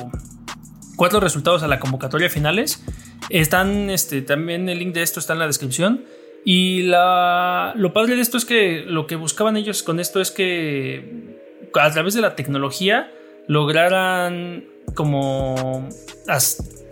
[0.96, 2.82] cuatro resultados a la convocatoria finales.
[3.30, 6.04] Están, este, también el link de esto está en la descripción.
[6.44, 10.30] Y la, lo padre de esto es que lo que buscaban ellos con esto es
[10.30, 11.37] que
[11.74, 13.11] a través de la tecnología
[13.48, 15.88] lograran como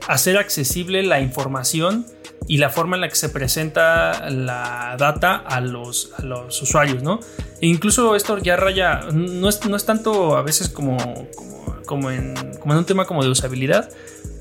[0.07, 2.07] hacer accesible la información
[2.47, 7.03] y la forma en la que se presenta la data a los, a los usuarios,
[7.03, 7.21] ¿no?
[7.61, 10.97] E incluso esto ya raya, no es, no es tanto a veces como,
[11.35, 13.89] como, como, en, como en un tema como de usabilidad,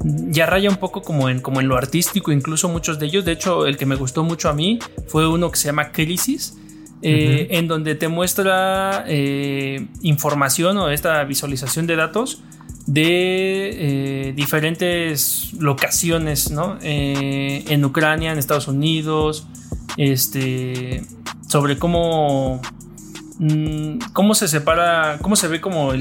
[0.03, 3.25] ya raya un poco como en, como en lo artístico, incluso muchos de ellos.
[3.25, 6.57] De hecho, el que me gustó mucho a mí fue uno que se llama Crisis.
[7.05, 12.41] Eh, en donde te muestra eh, información o esta visualización de datos
[12.85, 16.77] de eh, diferentes locaciones, ¿no?
[16.81, 19.45] en Ucrania, en Estados Unidos,
[19.97, 21.03] este,
[21.47, 22.61] sobre cómo,
[23.39, 25.93] mm, cómo se separa, cómo se ve como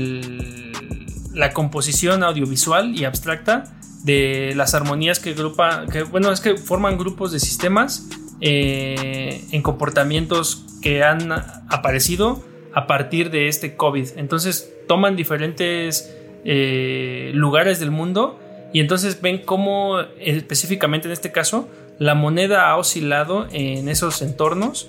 [1.35, 3.65] la composición audiovisual y abstracta
[4.05, 8.09] de las armonías que grupa, que bueno, es que forman grupos de sistemas
[8.41, 12.43] eh, en comportamientos que han aparecido
[12.75, 14.09] a partir de este COVID.
[14.17, 16.13] Entonces toman diferentes
[16.45, 18.41] eh, lugares del mundo
[18.73, 21.69] y entonces ven cómo específicamente en este caso
[21.99, 24.89] la moneda ha oscilado en esos entornos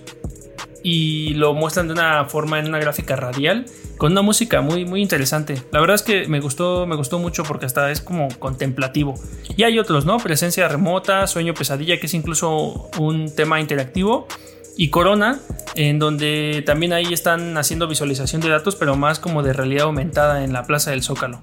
[0.83, 3.65] y lo muestran de una forma en una gráfica radial
[3.97, 5.61] con una música muy muy interesante.
[5.71, 9.15] La verdad es que me gustó me gustó mucho porque hasta es como contemplativo.
[9.55, 10.17] Y hay otros, ¿no?
[10.17, 14.27] Presencia remota, sueño pesadilla que es incluso un tema interactivo
[14.75, 15.39] y Corona,
[15.75, 20.43] en donde también ahí están haciendo visualización de datos, pero más como de realidad aumentada
[20.43, 21.41] en la Plaza del Zócalo.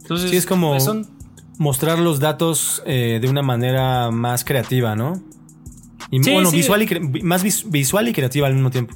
[0.00, 0.76] Entonces, sí, es como
[1.58, 5.22] mostrar los datos eh, de una manera más creativa, ¿no?
[6.12, 8.94] Y bueno, Visual y más visual y creativa al mismo tiempo.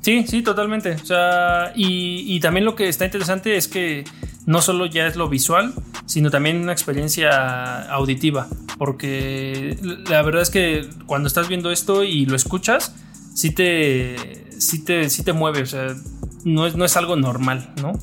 [0.00, 0.92] Sí, sí, totalmente.
[0.92, 4.04] O sea, y, también lo que está interesante es que
[4.46, 5.74] no solo ya es lo visual,
[6.06, 8.46] sino también una experiencia auditiva.
[8.78, 9.76] Porque
[10.08, 12.94] la verdad es que cuando estás viendo esto y lo escuchas,
[13.34, 15.62] sí te, sí te, sí te mueve.
[15.62, 15.96] O sea,
[16.44, 17.94] no es, no es algo normal, ¿no?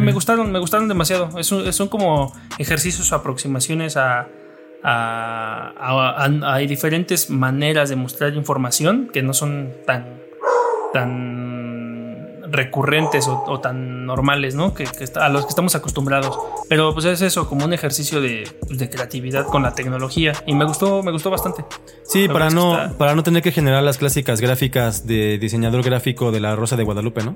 [0.00, 1.40] Me gustaron, me gustaron demasiado.
[1.44, 4.26] son como ejercicios o aproximaciones a,
[4.84, 10.20] a, diferentes maneras de mostrar información que no son tan,
[10.92, 14.74] tan recurrentes o, tan normales, ¿no?
[14.74, 16.38] Que, a los que estamos acostumbrados.
[16.68, 18.48] Pero pues es eso, como un ejercicio de,
[18.90, 20.32] creatividad con la tecnología.
[20.46, 21.64] Y me gustó, me gustó bastante.
[22.04, 26.40] Sí, para no, para no tener que generar las clásicas gráficas de diseñador gráfico de
[26.40, 27.34] la Rosa de Guadalupe, ¿no?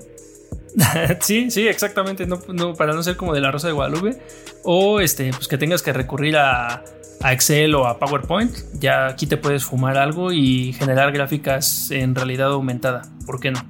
[1.21, 2.27] sí, sí, exactamente.
[2.27, 4.19] No, para no ser como de la Rosa de Guadalupe.
[4.65, 6.83] O este, pues que tengas que recurrir a
[7.21, 12.15] a Excel o a PowerPoint, ya aquí te puedes fumar algo y generar gráficas en
[12.15, 13.03] realidad aumentada.
[13.27, 13.61] ¿Por qué no?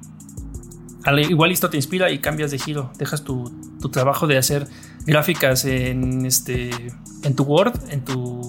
[1.17, 2.91] igual esto te inspira y cambias de giro.
[2.97, 3.51] Dejas tu,
[3.91, 4.67] trabajo de hacer
[5.05, 6.69] gráficas en, este,
[7.23, 8.41] en tu Word, en tu,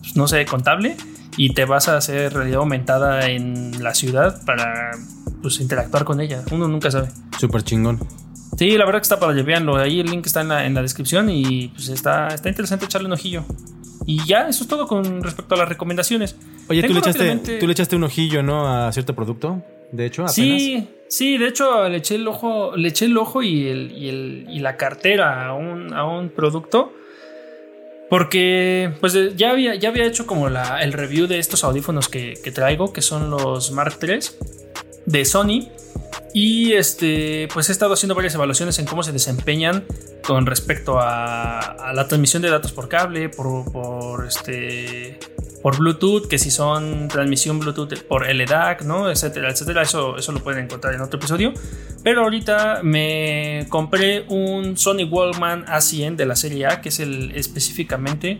[0.00, 0.96] pues, no sé, contable,
[1.36, 4.90] y te vas a hacer realidad aumentada en la ciudad para
[5.42, 6.42] pues, interactuar con ella.
[6.50, 7.08] Uno nunca sabe.
[7.38, 8.00] Súper chingón.
[8.58, 9.76] Sí, la verdad que está para veanlo.
[9.76, 13.06] Ahí el link está en la, en la descripción y pues está, está interesante echarle
[13.06, 13.44] un ojillo.
[14.06, 16.36] Y ya, eso es todo con respecto a las recomendaciones.
[16.68, 18.66] Oye, tú le, echaste, tú le echaste un ojillo, ¿no?
[18.68, 19.62] A cierto producto.
[19.92, 20.34] De hecho, apenas.
[20.34, 24.08] Sí, sí, de hecho le eché el ojo, le eché el ojo y, el, y,
[24.08, 26.92] el, y la cartera a un, a un producto.
[28.08, 32.34] Porque pues ya había, ya había hecho como la, el review de estos audífonos que,
[32.42, 34.18] que traigo, que son los Mark III
[35.10, 35.68] de Sony.
[36.32, 39.84] Y este, pues he estado haciendo varias evaluaciones en cómo se desempeñan
[40.24, 45.18] con respecto a, la transmisión de datos por cable, por, este,
[45.60, 49.10] por Bluetooth, que si son transmisión Bluetooth por LDAC, ¿no?
[49.10, 49.82] etcétera, etcétera.
[49.82, 51.52] Eso, eso lo pueden encontrar en otro episodio.
[52.04, 57.32] Pero ahorita me compré un Sony Wallman A100 de la serie A, que es el
[57.34, 58.38] específicamente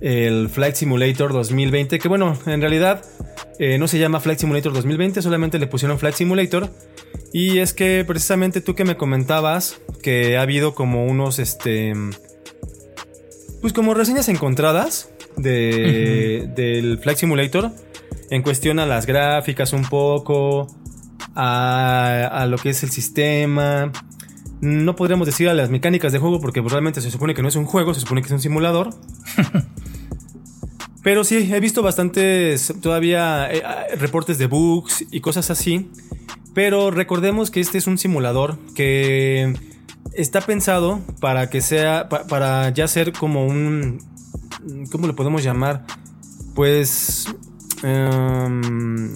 [0.00, 1.98] el Flight Simulator 2020.
[1.98, 3.02] Que bueno, en realidad
[3.58, 6.70] eh, no se llama Flight Simulator 2020, solamente le pusieron Flight Simulator.
[7.32, 11.92] Y es que precisamente tú que me comentabas que ha habido como unos este
[13.66, 17.72] pues como reseñas encontradas de, del Flight Simulator
[18.30, 20.68] en cuestión a las gráficas un poco,
[21.34, 23.90] a, lo que es el sistema.
[24.60, 27.48] No podríamos decir a las mecánicas de juego porque pues, realmente se supone que no
[27.48, 28.90] es un juego, se supone que es un simulador.
[31.02, 33.64] Pero sí, he visto bastantes todavía eh,
[33.96, 35.90] reportes de bugs y cosas así.
[36.54, 39.54] Pero recordemos que este es un simulador que
[40.12, 43.98] está pensado para que sea, para ya ser como un,
[44.90, 45.84] ¿cómo lo podemos llamar?
[46.54, 47.26] Pues,
[47.82, 49.10] em,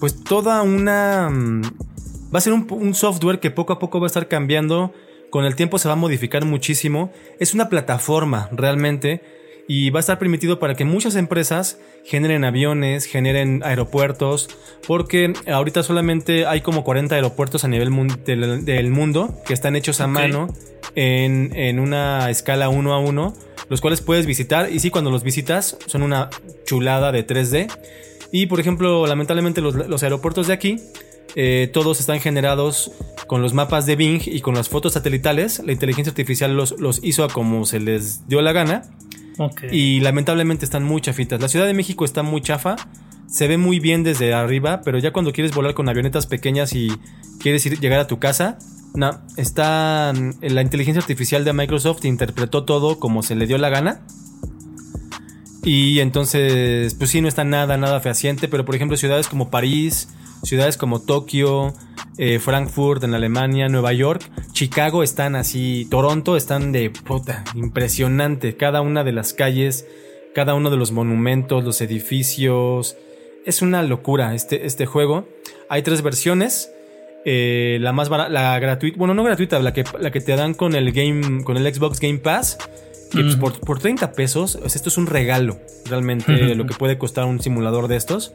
[0.00, 1.30] pues toda una,
[2.34, 4.92] va a ser un, software que poco a poco va a estar cambiando,
[5.30, 7.12] con el tiempo se va a modificar muchísimo.
[7.38, 9.22] Es una plataforma realmente
[9.74, 14.50] y va a estar permitido para que muchas empresas generen aviones, generen aeropuertos,
[14.86, 17.88] porque ahorita solamente hay como 40 aeropuertos a nivel
[18.26, 20.48] del, mundo que están hechos a mano
[20.94, 23.34] en, una escala 1 a 1,
[23.70, 26.28] los cuales puedes visitar y sí, cuando los visitas son una
[26.66, 27.72] chulada de 3D.
[28.30, 30.76] Y por ejemplo, lamentablemente los, aeropuertos de aquí
[31.34, 32.92] eh, todos están generados
[33.26, 35.62] con los mapas de Bing y con las fotos satelitales.
[35.64, 38.82] La inteligencia artificial los, los hizo a como se les dio la gana.
[39.70, 41.40] Y lamentablemente están muy chafitas.
[41.40, 42.76] La Ciudad de México está muy chafa.
[43.26, 46.92] Se ve muy bien desde arriba, pero ya cuando quieres volar con avionetas pequeñas y
[47.40, 48.58] quieres ir, llegar a tu casa,
[48.94, 50.12] no, está
[50.42, 54.02] la inteligencia artificial de Microsoft interpretó todo como se le dio la gana.
[55.64, 60.08] Y entonces, pues sí, no está nada, nada fehaciente, pero por ejemplo ciudades como París,
[60.42, 61.74] ciudades como Tokio,
[62.18, 64.22] eh, Frankfurt en Alemania, Nueva York,
[64.52, 68.56] Chicago están así, Toronto están de puta, impresionante.
[68.56, 69.86] Cada una de las calles,
[70.34, 72.96] cada uno de los monumentos, los edificios.
[73.44, 75.26] Es una locura este, este juego.
[75.68, 76.70] Hay tres versiones.
[77.24, 80.54] Eh, la más barata, la gratuita, bueno, no gratuita, la que, la que te dan
[80.54, 82.58] con el game, con el Xbox Game Pass.
[83.10, 87.26] Que pues, por, por, 30 pesos, esto es un regalo, realmente, lo que puede costar
[87.26, 88.34] un simulador de estos.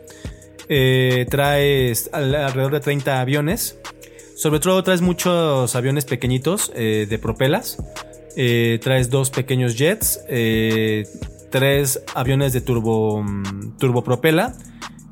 [0.69, 3.79] Eh, traes alrededor de 30 aviones.
[4.35, 7.77] Sobre todo traes muchos aviones pequeñitos eh, de propelas.
[8.35, 10.19] Eh, traes dos pequeños jets.
[11.49, 14.55] tres aviones de turbo, mm, turbopropela.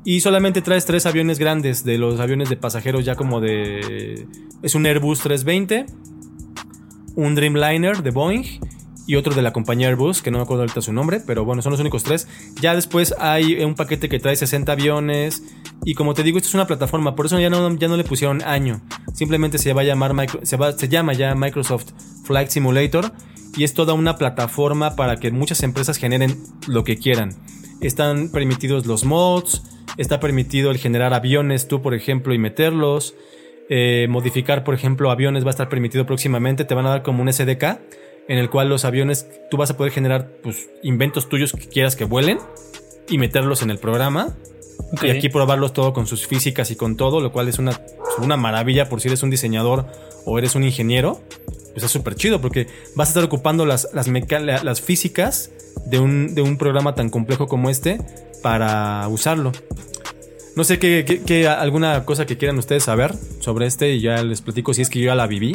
[0.04, 4.26] Y solamente traes tres aviones grandes de los aviones de pasajeros ya como de...
[4.62, 5.86] Es un Airbus 320.
[7.16, 8.44] Un Dreamliner de Boeing
[9.06, 11.62] y otro de la compañía Airbus, que no me acuerdo ahorita su nombre, pero bueno,
[11.62, 12.26] son los únicos tres.
[12.60, 15.44] Ya después hay un paquete que trae 60 aviones.
[15.84, 18.02] Y como te digo, esto es una plataforma, por eso ya no, ya no le
[18.02, 18.80] pusieron año.
[19.14, 21.92] Simplemente se va a llamar se, se llama ya Microsoft
[22.24, 23.12] Flight Simulator.
[23.56, 26.36] Y es toda una plataforma para que muchas empresas generen
[26.66, 27.30] lo que quieran.
[27.80, 29.62] Están permitidos los mods,
[29.96, 33.14] está permitido el generar aviones tú, por ejemplo, y meterlos.
[33.70, 36.66] Eh, modificar, por ejemplo, aviones va a estar permitido próximamente.
[36.66, 37.78] Te van a dar como un SDK
[38.28, 41.96] en el cual los aviones tú vas a poder generar pues, inventos tuyos que quieras
[41.96, 42.38] que vuelen
[43.08, 44.36] y meterlos en el programa.
[45.02, 47.80] Y aquí probarlos todo con sus físicas y con todo, lo cual es una,
[48.18, 49.86] una maravilla por si eres un diseñador
[50.24, 51.20] o eres un ingeniero.
[51.72, 55.50] Pues es súper chido porque vas a estar ocupando las, las, las físicas
[55.86, 58.00] de un, de un programa tan complejo como este
[58.42, 59.52] para usarlo.
[60.56, 64.40] No sé qué, qué, alguna cosa que quieran ustedes saber sobre este y ya les
[64.40, 65.54] platico si es que yo ya la viví.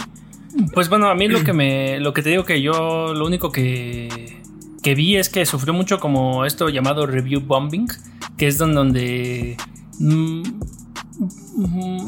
[0.74, 2.00] Pues bueno, a mí lo que me.
[2.00, 3.14] Lo que te digo que yo.
[3.14, 4.42] Lo único que.
[4.82, 7.88] que vi es que sufrió mucho como esto llamado review bombing.
[8.38, 9.58] Que es donde.
[10.00, 10.44] Mm,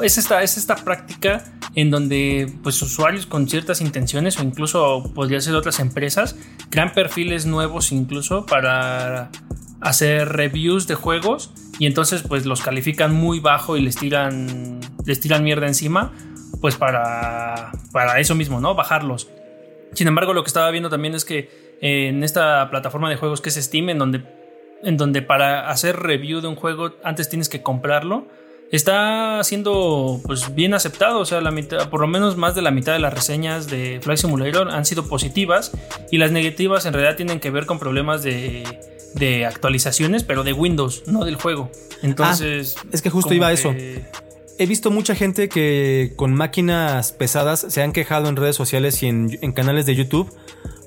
[0.04, 1.44] es, esta, es esta práctica
[1.76, 6.36] en donde pues usuarios con ciertas intenciones o incluso podría ser otras empresas
[6.70, 9.32] crean perfiles nuevos incluso para
[9.82, 15.20] hacer reviews de juegos y entonces pues los califican muy bajo y les tiran les
[15.20, 16.12] tiran mierda encima
[16.62, 18.76] pues para, para eso mismo, ¿no?
[18.76, 19.30] Bajarlos.
[19.94, 23.50] Sin embargo, lo que estaba viendo también es que en esta plataforma de juegos que
[23.50, 24.24] es Steam, en donde,
[24.84, 28.28] en donde para hacer review de un juego antes tienes que comprarlo,
[28.72, 32.72] está siendo pues bien aceptado, o sea, la mitad, por lo menos más de la
[32.72, 35.72] mitad de las reseñas de Flight Simulator han sido positivas
[36.10, 38.64] y las negativas en realidad tienen que ver con problemas de,
[39.14, 41.70] de actualizaciones, pero de Windows, no del juego.
[42.02, 43.76] Entonces, ah, es que justo iba a eso
[44.58, 49.08] he visto mucha gente que con máquinas pesadas se han quejado en redes sociales y
[49.08, 50.32] en, canales de YouTube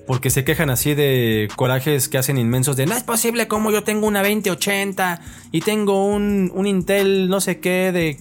[0.07, 3.83] porque se quejan así de corajes que hacen inmensos de no es posible como yo
[3.83, 8.19] tengo una 2080 y tengo un, Intel no sé qué de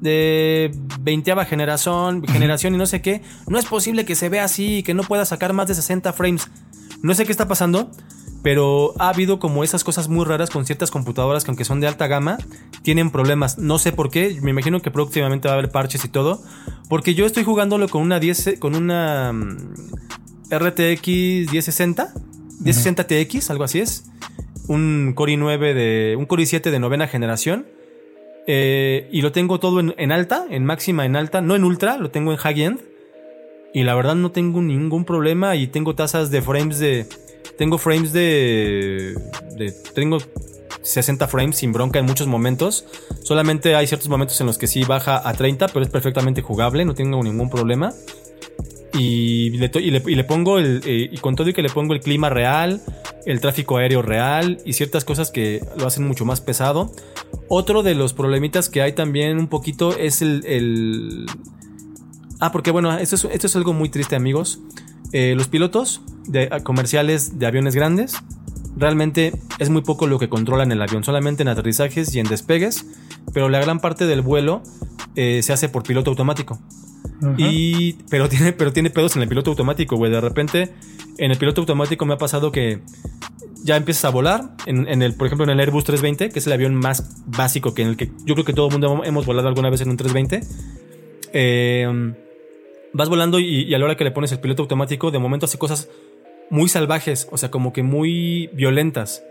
[0.00, 0.70] de
[1.00, 4.82] 20 generación, generación y no sé qué, no es posible que se vea así y
[4.82, 6.50] que no pueda sacar más de 60 frames.
[7.02, 7.90] No sé qué está pasando,
[8.44, 11.86] pero ha habido como esas cosas muy raras con ciertas computadoras que aunque son de
[11.86, 12.36] alta gama,
[12.82, 13.56] tienen problemas.
[13.56, 16.42] No sé por qué, me imagino que próximamente va a haber parches y todo,
[16.90, 19.32] porque yo estoy jugándolo con una 10 con una
[20.50, 22.12] RTX 1060,
[22.60, 24.10] 1060 TX, algo así es.
[24.68, 27.66] Un Core i9 de un Core i7 de novena generación.
[28.46, 31.96] Eh, y lo tengo todo en, en alta, en máxima, en alta, no en ultra,
[31.96, 32.80] lo tengo en high end.
[33.72, 37.06] Y la verdad no tengo ningún problema y tengo tasas de frames de
[37.56, 39.14] tengo frames de,
[39.94, 40.18] tengo
[40.82, 42.86] 60 frames sin bronca en muchos momentos.
[43.22, 46.84] Solamente hay ciertos momentos en los que sí baja a 30, pero es perfectamente jugable,
[46.84, 47.92] no tengo ningún problema.
[48.96, 50.80] Y le, y le, pongo el.
[50.84, 52.80] Eh, y con todo y que le pongo el clima real,
[53.26, 56.92] el tráfico aéreo real y ciertas cosas que lo hacen mucho más pesado.
[57.48, 61.26] Otro de los problemitas que hay también un poquito es el.
[62.38, 64.60] Ah, porque bueno, esto es, esto es algo muy triste, amigos.
[65.12, 68.16] Eh, los pilotos de, comerciales de aviones grandes
[68.76, 72.86] realmente es muy poco lo que controlan el avión, solamente en aterrizajes y en despegues,
[73.32, 74.62] pero la gran parte del vuelo
[75.16, 76.58] eh, se hace por piloto automático.
[77.38, 80.10] Y, pero tiene, pero tiene pedos en el piloto automático, güey.
[80.10, 80.72] De repente,
[81.18, 82.80] en el piloto automático me ha pasado que
[83.62, 84.50] ya empiezas a volar.
[84.66, 87.82] En, el, por ejemplo, en el Airbus 320, que es el avión más básico que
[87.82, 89.96] en el que yo creo que todo el mundo hemos volado alguna vez en un
[89.96, 90.46] 320.
[91.32, 92.14] Eh,
[92.94, 95.44] vas volando y, y, a la hora que le pones el piloto automático, de momento
[95.44, 95.88] hace cosas
[96.50, 99.22] muy salvajes, o sea, como que muy violentas.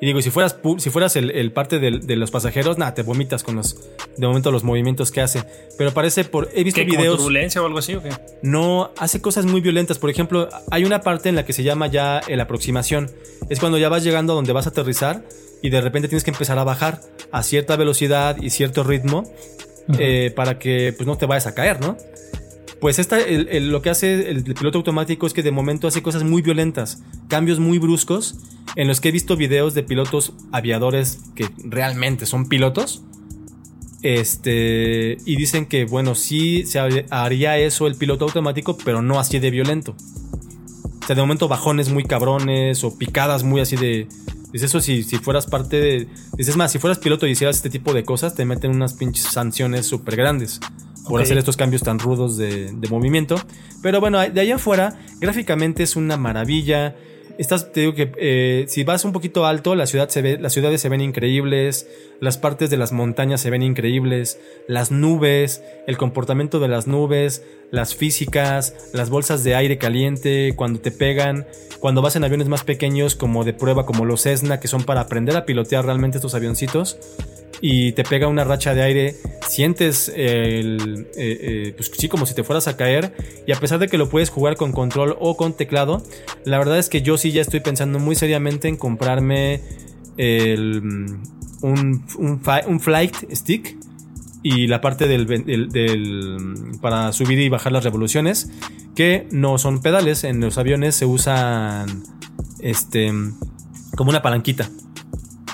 [0.00, 3.56] Y digo, si fueras, si fueras el, parte de, los pasajeros, nada, te vomitas con
[3.56, 3.80] los,
[4.16, 5.44] de momento, los movimientos que hace.
[5.78, 7.16] Pero parece por, he visto videos.
[7.16, 8.10] turbulencia o algo así o qué?
[8.42, 9.98] No, hace cosas muy violentas.
[9.98, 13.10] Por ejemplo, hay una parte en la que se llama ya el aproximación.
[13.48, 15.24] Es cuando ya vas llegando a donde vas a aterrizar
[15.62, 17.00] y de repente tienes que empezar a bajar
[17.30, 19.24] a cierta velocidad y cierto ritmo
[19.98, 21.96] eh, para que pues no te vayas a caer, ¿no?
[22.84, 26.42] Pues esta, lo que hace el, piloto automático es que de momento hace cosas muy
[26.42, 28.36] violentas, cambios muy bruscos,
[28.76, 33.02] en los que he visto videos de pilotos aviadores que realmente son pilotos.
[34.02, 36.78] Este, y dicen que, bueno, sí se
[37.08, 39.96] haría eso el piloto automático, pero no así de violento.
[41.02, 44.08] O sea, de momento bajones muy cabrones o picadas muy así de.
[44.52, 46.06] Dices eso si, si fueras parte de.
[46.36, 49.24] Dices más, si fueras piloto y hicieras este tipo de cosas, te meten unas pinches
[49.24, 50.60] sanciones súper grandes
[51.08, 53.36] por hacer estos cambios tan rudos de, movimiento.
[53.82, 56.96] Pero bueno, de ahí afuera, gráficamente es una maravilla.
[57.36, 60.52] Estás, te digo que eh, si vas un poquito alto, la ciudad se ve, las
[60.52, 61.88] ciudades se ven increíbles,
[62.20, 67.44] las partes de las montañas se ven increíbles, las nubes, el comportamiento de las nubes,
[67.72, 71.44] las físicas, las bolsas de aire caliente, cuando te pegan,
[71.80, 75.00] cuando vas en aviones más pequeños como de prueba, como los Cessna, que son para
[75.00, 76.98] aprender a pilotear realmente estos avioncitos
[77.60, 79.14] y te pega una racha de aire,
[79.48, 83.12] sientes el, eh, eh, pues sí, como si te fueras a caer.
[83.46, 86.02] Y a pesar de que lo puedes jugar con control o con teclado,
[86.44, 89.62] la verdad es que yo sí ya estoy pensando muy seriamente en comprarme
[90.18, 91.16] el,
[91.62, 93.78] un, un, flight stick
[94.42, 98.50] y la parte del, del, para subir y bajar las revoluciones
[98.94, 102.02] que no son pedales en los aviones se usan
[102.60, 103.10] este
[103.96, 104.68] como una palanquita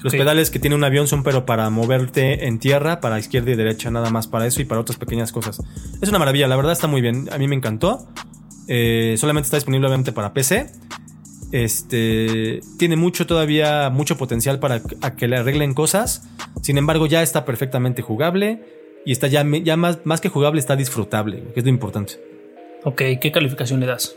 [0.02, 3.54] los pedales que tiene un avión son pero para moverte en tierra, para izquierda y
[3.54, 5.60] derecha, nada más para eso y para otras pequeñas cosas.
[6.00, 7.28] Es una maravilla, la verdad está muy bien.
[7.30, 8.08] A mí me encantó.
[8.66, 10.72] Eh, solamente está disponible obviamente para PC.
[11.52, 14.80] Este tiene mucho todavía, mucho potencial para
[15.16, 16.22] que le arreglen cosas.
[16.62, 18.60] Sin embargo, ya está perfectamente jugable.
[19.04, 22.20] Y está ya, ya más, más que jugable, está disfrutable, que es lo importante.
[22.84, 24.14] Ok, ¿qué calificación le das?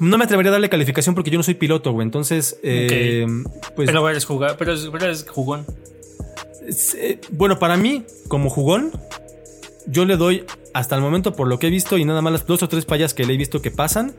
[0.00, 2.04] No me atrevería a darle calificación porque yo no soy piloto, güey.
[2.04, 3.26] Entonces, eh,
[3.76, 3.86] pues.
[3.86, 5.66] Pero eres, jugar, pero eres jugón.
[6.96, 8.90] Eh, bueno, para mí, como jugón,
[9.86, 12.46] yo le doy hasta el momento, por lo que he visto y nada más las
[12.46, 14.14] dos o tres fallas que le he visto que pasan,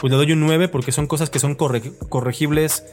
[0.00, 2.84] pues le doy un 9 porque son cosas que son corregibles.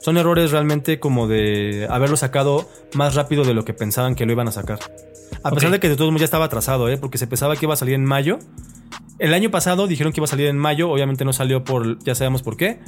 [0.00, 4.32] Son errores realmente como de haberlo sacado más rápido de lo que pensaban que lo
[4.32, 4.80] iban a sacar.
[5.44, 6.98] A pesar de que de todos modos ya estaba atrasado, ¿eh?
[6.98, 8.38] porque se pensaba que iba a salir en mayo.
[9.18, 12.14] El año pasado dijeron que iba a salir en mayo, obviamente no salió por, ya
[12.14, 12.80] sabemos por qué.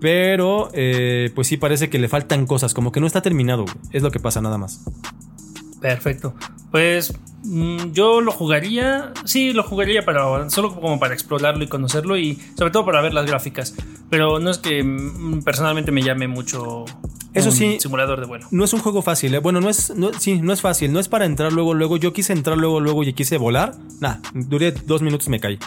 [0.00, 4.02] Pero, eh, pues sí parece que le faltan cosas, como que no está terminado, es
[4.02, 4.84] lo que pasa nada más.
[5.84, 6.34] Perfecto.
[6.70, 7.12] Pues
[7.42, 12.38] mm, yo lo jugaría, sí, lo jugaría para solo como para explorarlo y conocerlo y
[12.56, 13.74] sobre todo para ver las gráficas.
[14.08, 16.86] Pero no es que mm, personalmente me llame mucho
[17.34, 18.46] eso sí, simulador de vuelo.
[18.50, 19.40] No es un juego fácil, ¿eh?
[19.40, 20.90] Bueno, no es, no, sí, no es fácil.
[20.90, 21.98] No es para entrar luego, luego.
[21.98, 23.74] Yo quise entrar luego, luego y quise volar.
[24.00, 25.58] Nah, duré dos minutos y me caí.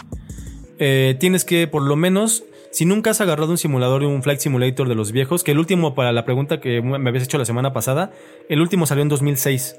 [0.80, 2.42] Eh, tienes que, por lo menos,
[2.72, 5.94] si nunca has agarrado un simulador, un Flight Simulator de los viejos, que el último,
[5.94, 8.10] para la pregunta que me habías hecho la semana pasada,
[8.48, 9.76] el último salió en 2006.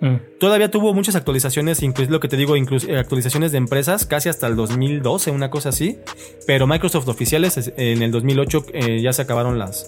[0.00, 0.16] Mm.
[0.38, 4.28] Todavía tuvo muchas actualizaciones, incluso lo que te digo, incluso eh, actualizaciones de empresas, casi
[4.28, 5.98] hasta el 2012, una cosa así.
[6.46, 9.86] Pero Microsoft oficiales en el 2008 eh, ya se acabaron las,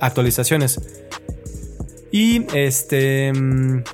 [0.00, 0.80] actualizaciones.
[2.10, 3.32] Y este.
[3.32, 3.84] Mm,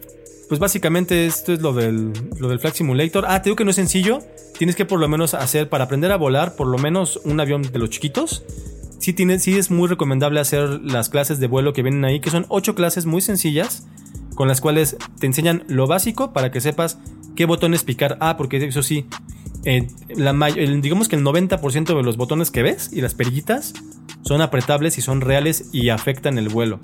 [0.48, 3.24] pues básicamente esto es lo del, lo del Flight Simulator.
[3.26, 4.20] Ah, te digo que no es sencillo.
[4.56, 7.62] Tienes que por lo menos hacer, para aprender a volar, por lo menos un avión
[7.62, 8.44] de los chiquitos.
[9.00, 12.46] Sí, sí es muy recomendable hacer las clases de vuelo que vienen ahí, que son
[12.48, 13.86] ocho clases muy sencillas,
[14.36, 16.98] con las cuales te enseñan lo básico para que sepas
[17.34, 18.18] qué botones picar.
[18.20, 19.06] Ah, porque eso sí,
[19.64, 23.74] eh, la, digamos que el 90% de los botones que ves y las perillitas
[24.22, 26.78] son apretables y son reales y afectan el vuelo.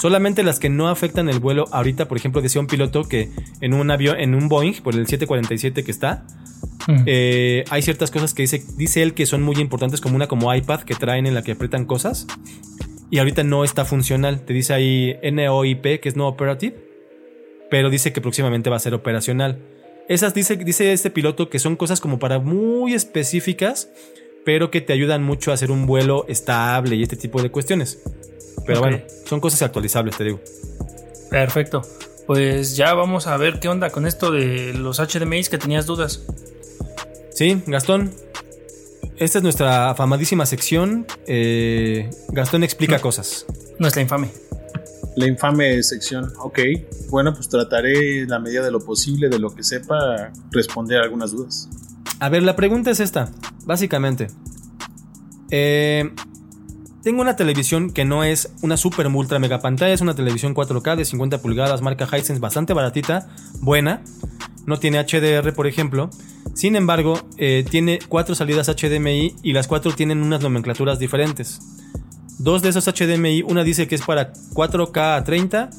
[0.00, 1.66] Solamente las que no afectan el vuelo.
[1.70, 3.30] Ahorita, por ejemplo, decía un piloto que
[3.60, 6.26] en un avión, en un Boeing, por el 747 que está,
[6.86, 7.02] mm.
[7.06, 10.54] eh, hay ciertas cosas que dice, dice él que son muy importantes, como una como
[10.54, 12.26] iPad que traen en la que aprietan cosas.
[13.10, 14.40] Y ahorita no está funcional.
[14.40, 16.76] Te dice ahí NOIP, que es no operative.
[17.70, 19.58] Pero dice que próximamente va a ser operacional.
[20.08, 23.90] Esas dice, dice este piloto que son cosas como para muy específicas,
[24.44, 28.02] pero que te ayudan mucho a hacer un vuelo estable y este tipo de cuestiones.
[28.66, 30.40] Pero bueno, son cosas actualizables, te digo.
[31.30, 31.82] Perfecto.
[32.26, 36.24] Pues ya vamos a ver qué onda con esto de los HDMIs que tenías dudas.
[37.30, 38.12] Sí, Gastón.
[39.18, 41.06] Esta es nuestra afamadísima sección.
[41.26, 43.46] Eh, Gastón explica cosas.
[43.78, 44.30] No es la infame.
[45.16, 46.58] La infame sección, ok.
[47.08, 51.70] Bueno, pues trataré la medida de lo posible, de lo que sepa, responder algunas dudas.
[52.20, 53.30] A ver, la pregunta es esta,
[53.64, 54.26] básicamente.
[55.50, 56.12] Eh,
[57.02, 60.96] tengo una televisión que no es una super ultra mega pantalla, es una televisión 4K
[60.96, 63.28] de 50 pulgadas, marca Hisense, bastante baratita,
[63.60, 64.02] buena.
[64.66, 66.10] No tiene HDR, por ejemplo.
[66.54, 71.60] Sin embargo, eh, tiene cuatro salidas HDMI y las cuatro tienen unas nomenclaturas diferentes.
[72.38, 75.70] Dos de esos HDMI, una dice que es para 4K a 30,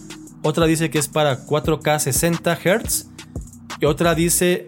[0.41, 3.09] otra dice que es para 4K 60 Hz
[3.79, 4.67] y otra dice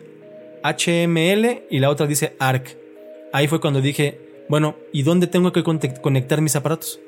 [0.63, 2.77] HML y la otra dice ARC.
[3.33, 6.99] Ahí fue cuando dije, bueno, ¿y dónde tengo que conectar mis aparatos?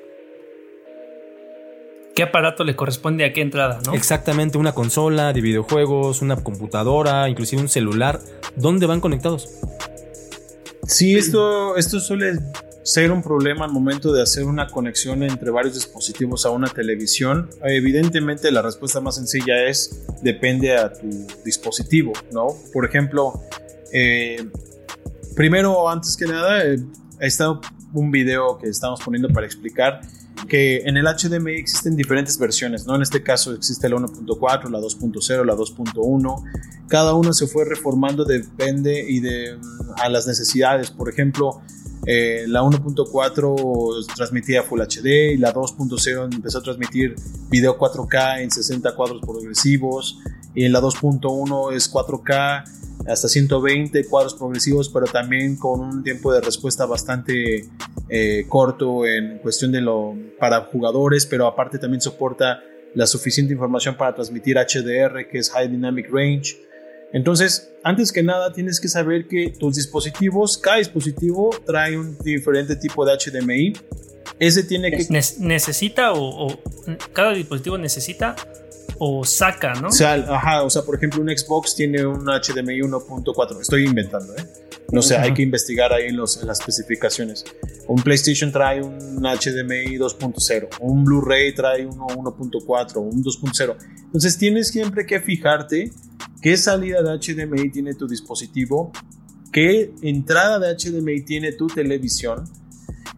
[2.16, 3.94] ¿Qué aparato le corresponde a qué entrada, no?
[3.94, 8.20] Exactamente, una consola de videojuegos, una computadora, inclusive un celular.
[8.56, 9.50] ¿Dónde van conectados?
[10.88, 12.40] Sí, esto, esto suele
[12.84, 17.50] ser un problema al momento de hacer una conexión entre varios dispositivos a una televisión.
[17.64, 21.08] Evidentemente la respuesta más sencilla es depende a tu
[21.46, 22.48] dispositivo, ¿no?
[22.74, 23.42] Por ejemplo,
[23.94, 24.46] eh,
[25.36, 26.78] primero, antes que nada, eh,
[27.20, 27.60] está
[27.94, 30.02] un video que estamos poniendo para explicar
[30.48, 32.96] que en el HDMI existen diferentes versiones, ¿no?
[32.96, 36.44] En este caso existe la 1.4, la 2.0, la 2.1.
[36.88, 39.58] Cada uno se fue reformando, depende y de
[39.98, 40.92] a las necesidades.
[40.92, 41.62] Por ejemplo,
[42.06, 47.16] eh, la 1.4 transmitía Full HD y la 2.0 empezó a transmitir
[47.50, 50.18] video 4K en 60 cuadros progresivos
[50.56, 56.34] y en la 2.1 es 4K hasta 120 cuadros progresivos, pero también con un tiempo
[56.34, 57.66] de respuesta bastante
[58.10, 62.62] eh, corto en cuestión de lo para jugadores, pero aparte también soporta
[62.94, 66.58] la suficiente información para transmitir HDR, que es High Dynamic Range.
[67.14, 72.76] Entonces, antes que nada, tienes que saber que tus dispositivos, cada dispositivo trae un diferente
[72.76, 73.74] tipo de HDMI.
[74.40, 75.06] Ese tiene que...
[75.40, 76.48] necesita o
[77.14, 78.36] cada dispositivo necesita
[79.04, 79.88] o saca, ¿no?
[79.88, 84.36] O sea, ajá, o sea, por ejemplo, un Xbox tiene un HDMI 1.4, estoy inventando,
[84.36, 84.46] ¿eh?
[84.92, 87.44] No sé, hay que investigar ahí en, los, en las especificaciones.
[87.88, 93.76] Un PlayStation trae un HDMI 2.0, un Blu-ray trae uno 1.4, un 2.0.
[94.06, 95.92] Entonces tienes siempre que fijarte
[96.44, 98.92] qué salida de HDMI tiene tu dispositivo,
[99.52, 102.44] qué entrada de HDMI tiene tu televisión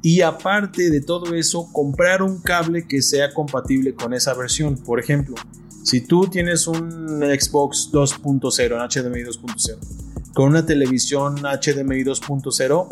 [0.01, 4.77] y aparte de todo eso, comprar un cable que sea compatible con esa versión.
[4.77, 5.35] Por ejemplo,
[5.83, 12.87] si tú tienes un Xbox 2.0, un HDMI 2.0, con una televisión HDMI 2.0,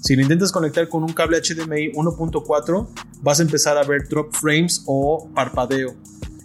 [0.00, 2.88] si lo intentas conectar con un cable HDMI 1.4,
[3.22, 5.94] vas a empezar a ver drop frames o parpadeo.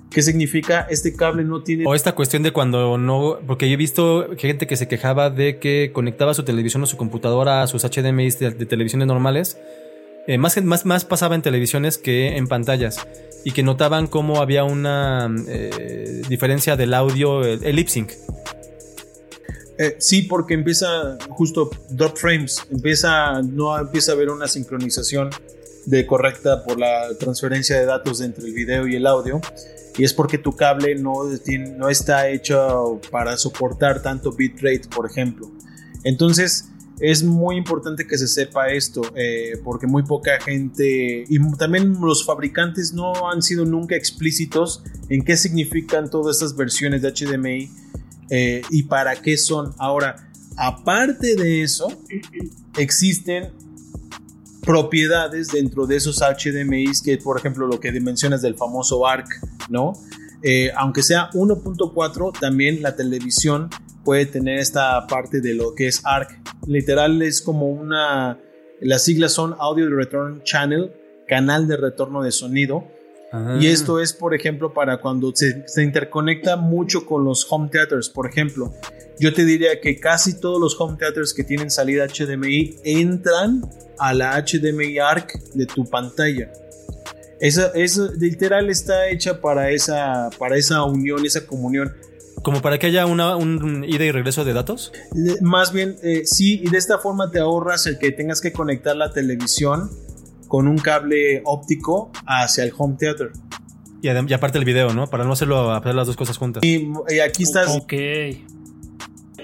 [0.10, 0.88] ¿Qué significa?
[0.90, 1.86] Este cable no tiene...
[1.88, 3.38] O esta cuestión de cuando no...
[3.48, 6.98] Porque yo he visto gente que se quejaba de que conectaba su televisión o su
[6.98, 9.58] computadora a sus HDMI de, de televisiones normales
[10.28, 13.00] eh, más, más, más pasaba en televisiones que en pantallas
[13.44, 18.12] y que notaban cómo había una eh, diferencia del audio, el, lip sync.
[19.78, 25.32] Eh, sí, porque empieza justo drop frames, empieza, no empieza a haber una sincronización
[25.86, 29.42] de correcta por la transferencia de datos entre el video y el audio.
[29.98, 31.24] Y es porque tu cable no,
[31.78, 35.52] no está hecho para soportar tanto bitrate, por ejemplo.
[36.04, 36.71] Entonces,
[37.02, 42.24] es muy importante que se sepa esto, eh, porque muy poca gente y también los
[42.24, 47.72] fabricantes no han sido nunca explícitos en qué significan todas estas versiones de HDMI
[48.30, 49.74] eh, y para qué son.
[49.80, 51.88] Ahora, aparte de eso,
[52.78, 53.50] existen
[54.62, 59.28] propiedades dentro de esos HDMIs que, por ejemplo, lo que mencionas del famoso ARC,
[59.70, 59.94] ¿no?
[60.44, 63.70] Eh, aunque sea 1.4, también la televisión
[64.04, 66.40] puede tener esta parte de lo que es ARC.
[66.68, 68.40] Literal es como una,
[68.80, 70.92] las siglas son Audio Return Channel,
[71.28, 72.84] canal de retorno de sonido.
[73.32, 73.58] Ah.
[73.60, 78.10] Y esto es, por ejemplo, para cuando se, se, interconecta mucho con los home theaters.
[78.10, 78.74] Por ejemplo,
[79.20, 83.62] yo te diría que casi todos los home theaters que tienen salida HDMI entran
[83.98, 86.52] a la HDMI ARC de tu pantalla.
[87.40, 91.94] Esa, eso literal está hecha para esa, para esa unión, esa comunión.
[92.44, 94.92] ¿Como para que haya una, un ida y regreso de datos?
[95.42, 98.96] Más bien, eh, sí, y de esta forma te ahorras el que tengas que conectar
[98.96, 99.92] la televisión
[100.48, 103.32] con un cable óptico hacia el home theater.
[104.02, 105.08] Y, aparte el video, ¿no?
[105.08, 106.64] Para no hacerlo, hacer las dos cosas juntas.
[106.64, 107.70] Y, y aquí estás.
[107.70, 107.94] Ok.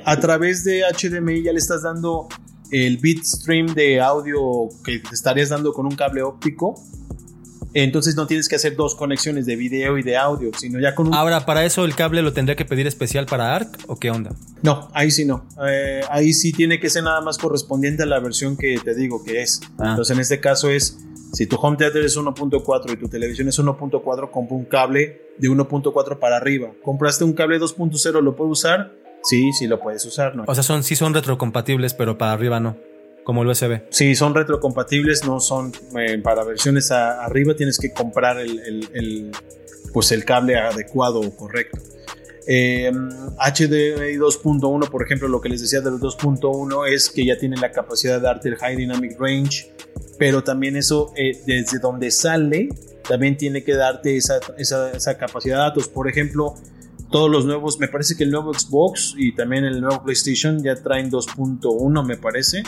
[0.04, 2.28] A través de HDMI ya le estás dando
[2.72, 6.76] el bitstream de audio que te estarías dando con un cable óptico.
[7.74, 11.08] Entonces no tienes que hacer dos conexiones de video y de audio, sino ya con
[11.08, 11.14] un...
[11.14, 14.32] Ahora, ¿para eso el cable lo tendría que pedir especial para ARC o qué onda?
[14.64, 15.48] No, ahí sí no.
[15.68, 19.24] Eh, ahí sí tiene que ser nada más correspondiente a la versión que te digo
[19.24, 19.62] que es.
[19.78, 19.90] Ah.
[19.90, 20.98] Entonces en este caso es,
[21.34, 25.50] si tu home theater es 1.4 y tu televisión es 1.4, compra un cable de
[25.50, 26.72] 1.4 para arriba.
[26.84, 28.22] ¿Compraste un cable 2.0?
[28.22, 28.94] ¿Lo puedes usar?
[29.24, 30.36] Sí, sí lo puedes usar.
[30.36, 30.46] ¿no?
[30.48, 32.78] O sea, son, sí son retrocompatibles, pero para arriba no
[33.28, 33.82] como el USB.
[33.90, 39.32] Sí, son retrocompatibles, no son eh, para versiones arriba, tienes que comprar el,
[39.92, 41.78] pues el cable adecuado o correcto.
[42.48, 47.58] HDMI 2.1, por ejemplo, lo que les decía de los 2.1 es que ya tiene
[47.58, 49.74] la capacidad de darte el High Dynamic Range,
[50.18, 52.70] pero también eso eh, desde donde sale,
[53.06, 55.90] también tiene que darte esa, esa, esa capacidad de datos.
[55.90, 56.56] Por ejemplo,
[57.12, 60.76] todos los nuevos, me parece que el nuevo Xbox y también el nuevo PlayStation ya
[60.82, 62.64] traen 2.1, me parece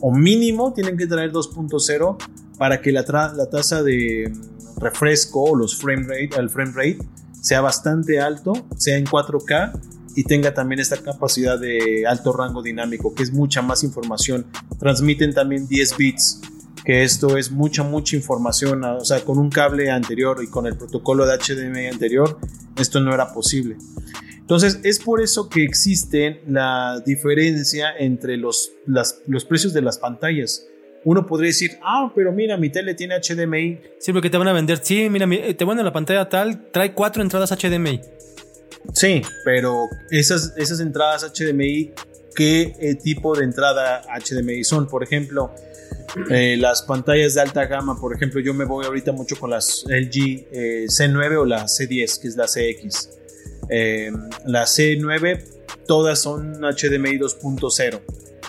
[0.00, 2.16] o mínimo tienen que traer 2.0
[2.58, 3.04] para que la,
[3.36, 4.32] la, tasa de
[4.78, 6.98] refresco o los frame rate, el frame rate
[7.40, 9.80] sea bastante alto, sea en 4K
[10.16, 14.46] y tenga también esta capacidad de alto rango dinámico, que es mucha más información.
[14.78, 16.40] Transmiten también 10 bits,
[16.84, 18.82] que esto es mucha, mucha información.
[18.82, 22.38] O sea, con un cable anterior y con el protocolo de HDMI anterior,
[22.76, 23.76] esto no era posible.
[24.48, 30.66] Entonces, es por eso que existe la diferencia entre los, los precios de las pantallas.
[31.04, 33.78] Uno podría decir, ah, pero mira, mi tele tiene HDMI.
[34.00, 36.94] Sí, porque te van a vender, sí, mira, te van a la pantalla tal, trae
[36.94, 38.00] cuatro entradas HDMI.
[38.94, 41.92] Sí, pero esas, esas entradas HDMI,
[42.34, 44.88] ¿qué eh, tipo de entrada HDMI son?
[44.88, 45.52] Por ejemplo,
[46.30, 49.84] eh, las pantallas de alta gama, por ejemplo, yo me voy ahorita mucho con las
[49.86, 53.17] LG eh, C9 o la C10, que es la CX.
[53.70, 54.10] Eh,
[54.46, 55.44] la C9
[55.86, 58.00] todas son HDMI 2.0.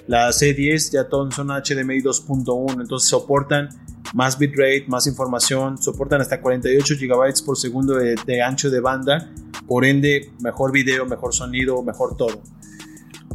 [0.07, 3.69] La C10 ya todas son HDMI 2.1, entonces soportan
[4.13, 9.31] más bitrate, más información, soportan hasta 48 GB por segundo de, ancho de banda,
[9.67, 12.41] por ende mejor video, mejor sonido, mejor todo.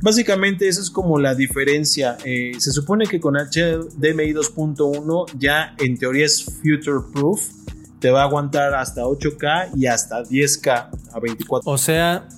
[0.02, 2.18] Básicamente esa es como la diferencia.
[2.24, 7.40] Eh, se supone que con HDMI 2.1 ya en teoría es future proof,
[8.04, 11.72] te va a aguantar hasta 8K y hasta 10K a 24.
[11.72, 12.28] O sea,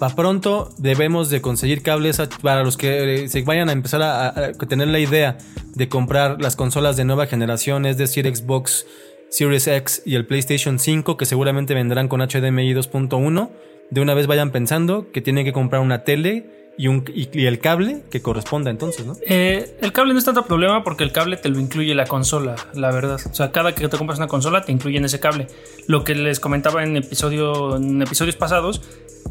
[0.00, 4.52] para pronto debemos de conseguir cables para los que eh, se vayan a empezar a,
[4.66, 5.36] tener la idea
[5.74, 8.86] de comprar las consolas de nueva generación, es decir, Xbox
[9.28, 13.50] Series X y el PlayStation 5, que seguramente vendrán con HDMI 2.1.
[13.90, 18.20] De una vez vayan pensando que tienen que comprar una tele y, el cable que
[18.20, 19.16] corresponda entonces, ¿no?
[19.26, 22.54] Eh, el cable no es tanto problema porque el cable te lo incluye la consola,
[22.74, 23.20] la verdad.
[23.30, 25.46] O sea, cada que te compras una consola te incluyen ese cable.
[25.86, 28.82] Lo que les comentaba en, episodio, en episodios pasados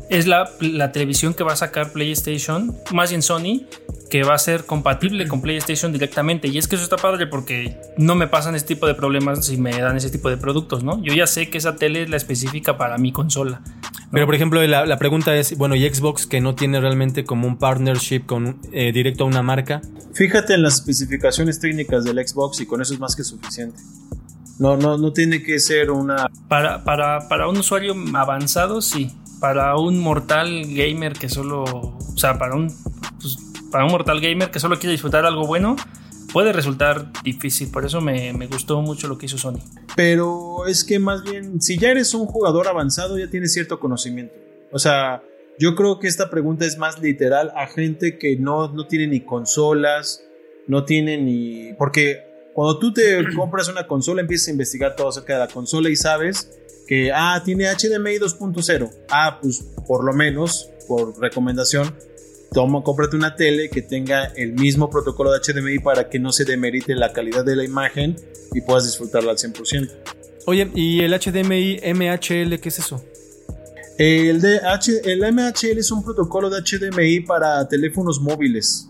[0.09, 3.65] es la, la televisión que va a sacar PlayStation, más bien Sony,
[4.09, 6.47] que va a ser compatible con PlayStation directamente.
[6.47, 9.57] Y es que eso está padre porque no me pasan ese tipo de problemas si
[9.57, 11.01] me dan ese tipo de productos, ¿no?
[11.03, 13.61] Yo ya sé que esa tele es la específica para mi consola.
[14.11, 17.57] Pero por ejemplo, la, pregunta es, bueno, ¿y Xbox que no tiene realmente como un
[17.57, 19.81] partnership con eh, directo a una marca?
[20.13, 23.77] Fíjate en las especificaciones técnicas del Xbox y con eso es más que suficiente.
[24.57, 26.31] No, no, no tiene que ser una...
[26.47, 29.11] Para, para, para un usuario avanzado, sí.
[29.45, 31.65] Para un mortal gamer que solo...
[31.65, 32.67] O sea, para un...
[33.21, 33.37] Pues,
[33.69, 35.75] para un mortal gamer que solo quiere disfrutar algo bueno,
[36.33, 37.69] puede resultar difícil.
[37.69, 39.59] Por eso me, gustó mucho lo que hizo Sony.
[39.95, 44.33] Pero es que más bien, si ya eres un jugador avanzado, ya tienes cierto conocimiento.
[44.71, 45.21] O sea,
[45.59, 49.19] yo creo que esta pregunta es más literal a gente que no, no tiene ni
[49.19, 50.23] consolas,
[50.65, 51.73] no tiene ni...
[51.77, 52.23] Porque
[52.55, 55.97] cuando tú te compras una consola, empiezas a investigar todo acerca de la consola y
[55.97, 56.49] sabes
[56.87, 58.89] que, ah, tiene HDMI 2.0.
[59.09, 61.93] Ah, pues por lo menos, por recomendación,
[62.53, 66.45] toma, cómprate una tele que tenga el mismo protocolo de HDMI para que no se
[66.45, 68.15] demerite la calidad de la imagen
[68.53, 69.91] y puedas disfrutarla al 100%.
[70.45, 73.03] Oye, ¿y el HDMI MHL qué es eso?
[73.97, 74.61] El, de
[75.05, 78.87] el MHL es un protocolo de HDMI para teléfonos móviles.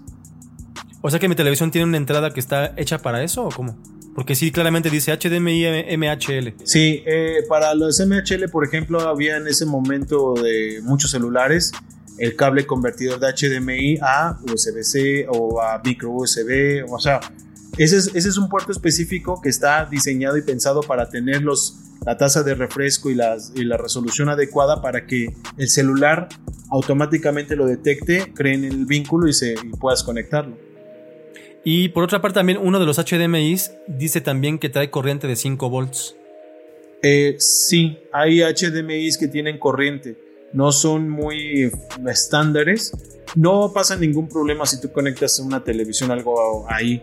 [1.05, 3.77] O sea que mi televisión tiene una entrada que está hecha para eso o cómo?
[4.15, 6.55] Porque sí, claramente dice HDMI MHL.
[6.63, 11.73] Sí, eh, para los MHL, por ejemplo, había en ese momento de muchos celulares
[12.17, 17.19] el cable convertidor de HDMI a USB-C o a micro USB, o sea,
[17.77, 21.75] Ese es, ese es un puerto específico que está diseñado y pensado para tener los,
[22.03, 26.29] la tasa de refresco y, las, y la resolución adecuada para que el celular
[26.71, 30.64] automáticamente lo detecte, creen el vínculo y, se, y puedas conectarlo.
[31.68, 35.36] Y por otra parte también uno de los HDMIs dice también que trae corriente de
[35.36, 36.16] 5 volts.
[37.01, 40.16] Eh, sí, hay HDMIs que tienen corriente,
[40.53, 41.72] no son muy
[42.07, 42.93] estándares,
[43.36, 47.01] no pasa ningún problema si tú conectas una televisión algo ahí.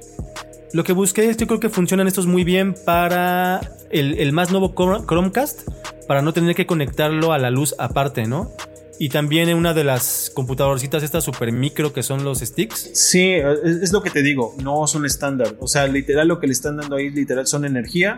[0.72, 3.60] Lo que busqué es, yo creo que funcionan estos muy bien para
[3.90, 5.68] el, el más nuevo Chromecast,
[6.06, 8.52] para no tener que conectarlo a la luz aparte, ¿no?
[9.02, 12.88] Y también en una de las computadorcitas estas super micro que son los sticks.
[12.94, 15.56] Sí, es, lo que te digo, no son estándar.
[15.58, 18.16] O sea, literal lo que le están dando ahí, literal, son energía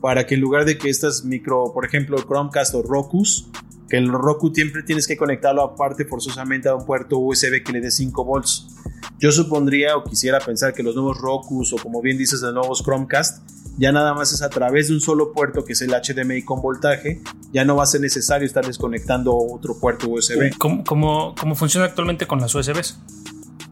[0.00, 3.48] para que en lugar de que estas micro, por ejemplo, Chromecast o Rokus,
[3.88, 7.80] que el Roku siempre tienes que conectarlo aparte forzosamente a un puerto USB que le
[7.80, 8.66] dé 5 volts.
[9.18, 12.82] Yo supondría o quisiera pensar que los nuevos Rokus o como bien dices los nuevos
[12.82, 13.42] Chromecast
[13.78, 16.62] ya nada más es a través de un solo puerto que es el HDMI con
[16.62, 17.20] voltaje,
[17.52, 20.56] ya no va a ser necesario estar desconectando otro puerto USB.
[20.56, 22.98] ¿Cómo, funciona actualmente con las USBs?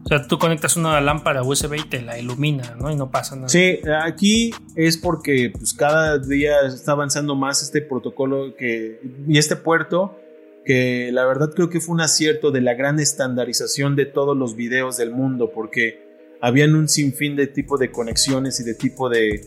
[0.05, 2.91] O sea, tú conectas una lámpara USB y te la ilumina, ¿no?
[2.91, 3.49] Y no pasa nada.
[3.49, 9.55] Sí, aquí es porque pues, cada día está avanzando más este protocolo que, y este
[9.55, 10.15] puerto,
[10.63, 14.55] que la verdad creo que fue un acierto de la gran estandarización de todos los
[14.55, 16.05] videos del mundo, porque
[16.39, 19.41] habían un sinfín de tipo de conexiones y de tipo de,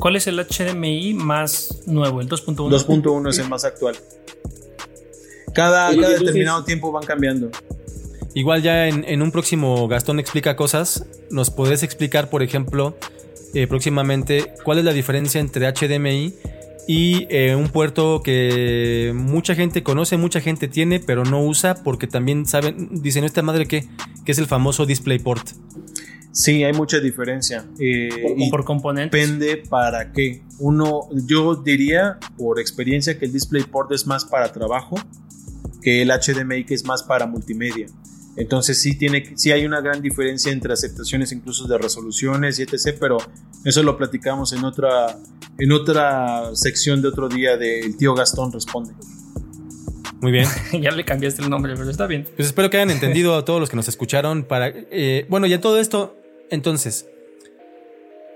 [0.00, 2.22] ¿Cuál es el HDMI más nuevo?
[2.22, 2.70] ¿El 2.1?
[2.70, 3.94] 2.1 es el más actual.
[5.54, 7.50] Cada, determinado tiempo van cambiando.
[8.34, 12.96] Igual ya en, un próximo Gastón explica cosas, nos podés explicar, por ejemplo,
[13.54, 16.34] eh, próximamente cuál es la diferencia entre HDMI
[16.86, 22.06] y eh, un puerto que mucha gente conoce, mucha gente tiene, pero no usa porque
[22.06, 23.88] también saben, dicen esta madre que,
[24.24, 25.50] que es el famoso DisplayPort.
[26.32, 27.66] Sí, hay mucha diferencia.
[27.78, 29.20] Eh, y por componentes.
[29.20, 30.42] Depende para qué.
[30.58, 34.96] Uno, yo diría por experiencia que el DisplayPort es más para trabajo
[35.82, 37.86] que el HDMI que es más para multimedia.
[38.36, 42.96] Entonces sí, tiene, sí hay una gran diferencia entre aceptaciones incluso de resoluciones y etc.
[42.98, 43.18] Pero
[43.64, 45.18] eso lo platicamos en otra,
[45.58, 48.94] en otra sección de otro día del tío Gastón Responde.
[50.20, 50.46] Muy bien.
[50.80, 52.26] ya le cambiaste el nombre, pero está bien.
[52.36, 54.44] Pues espero que hayan entendido a todos los que nos escucharon.
[54.44, 56.16] Para, eh, bueno, ya todo esto
[56.50, 57.08] entonces,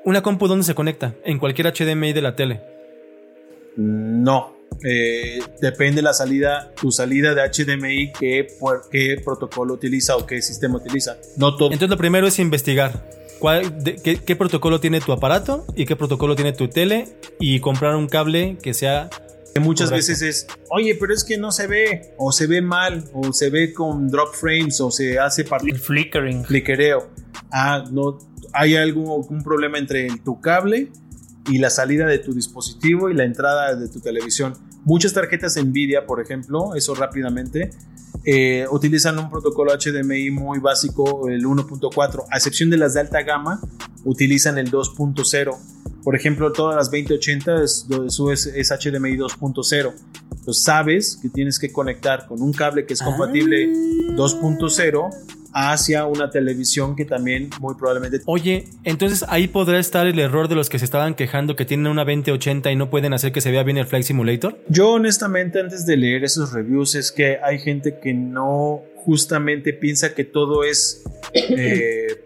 [0.04, 1.14] ¿una compu dónde se conecta?
[1.24, 2.62] ¿En cualquier HDMI de la tele?
[3.76, 4.53] No.
[4.82, 8.46] Eh, depende la salida, tu salida de HDMI, qué,
[8.90, 11.16] qué protocolo utiliza o qué sistema utiliza.
[11.36, 11.72] No todo.
[11.72, 13.04] Entonces, lo primero es investigar.
[14.02, 17.08] qué, protocolo tiene tu aparato y qué protocolo tiene tu tele
[17.38, 19.10] y comprar un cable que sea
[19.60, 23.32] muchas veces es, oye, pero es que no se ve, o se ve mal, o
[23.32, 26.44] se ve con drop frames, o se hace el flickering.
[26.44, 27.08] Flickereo
[27.54, 28.18] ah, no,
[28.52, 30.88] hay algún, problema entre tu cable
[31.50, 34.54] y la salida de tu dispositivo y la entrada de tu televisión.
[34.84, 37.70] Muchas tarjetas Nvidia, por ejemplo, eso rápidamente,
[38.24, 43.22] eh, utilizan un protocolo HDMI muy básico, el 1.4, a excepción de las de alta
[43.22, 43.60] gama,
[44.04, 45.56] utilizan el 2.0.
[46.02, 47.86] Por ejemplo, todas las 2080 es,
[48.30, 49.92] es, es HDMI 2.0.
[50.30, 53.72] Entonces sabes que tienes que conectar con un cable que es compatible
[54.14, 58.20] 2.0 ah hacia una televisión que también muy probablemente...
[58.26, 61.86] Oye, entonces ahí podrá estar el error de los que se estaban quejando que tienen
[61.86, 64.58] una 2080 y no pueden hacer que se vea bien el Flight Simulator.
[64.68, 70.14] Yo honestamente antes de leer esos reviews es que hay gente que no justamente piensa
[70.14, 72.22] que todo es eh,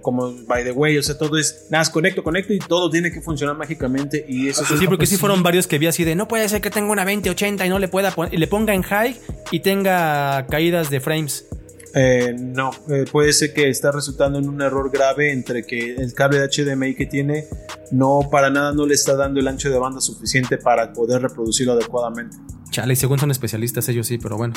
[0.00, 3.20] como by the way, o sea, todo es nada, conecto, conecto y todo tiene que
[3.20, 6.48] funcionar mágicamente y eso Sí, porque sí fueron varios que vi así de no puede
[6.48, 9.16] ser que tenga una 2080 y no le pueda poner, y le ponga en high
[9.50, 11.46] y tenga caídas de frames.
[11.94, 16.14] Eh, no, eh, puede ser que está resultando en un error grave entre que el
[16.14, 17.46] cable de HDMI que tiene
[17.90, 21.72] no para nada no le está dando el ancho de banda suficiente para poder reproducirlo
[21.72, 22.36] adecuadamente.
[22.70, 24.54] Chale, y según son especialistas ellos sí, pero bueno.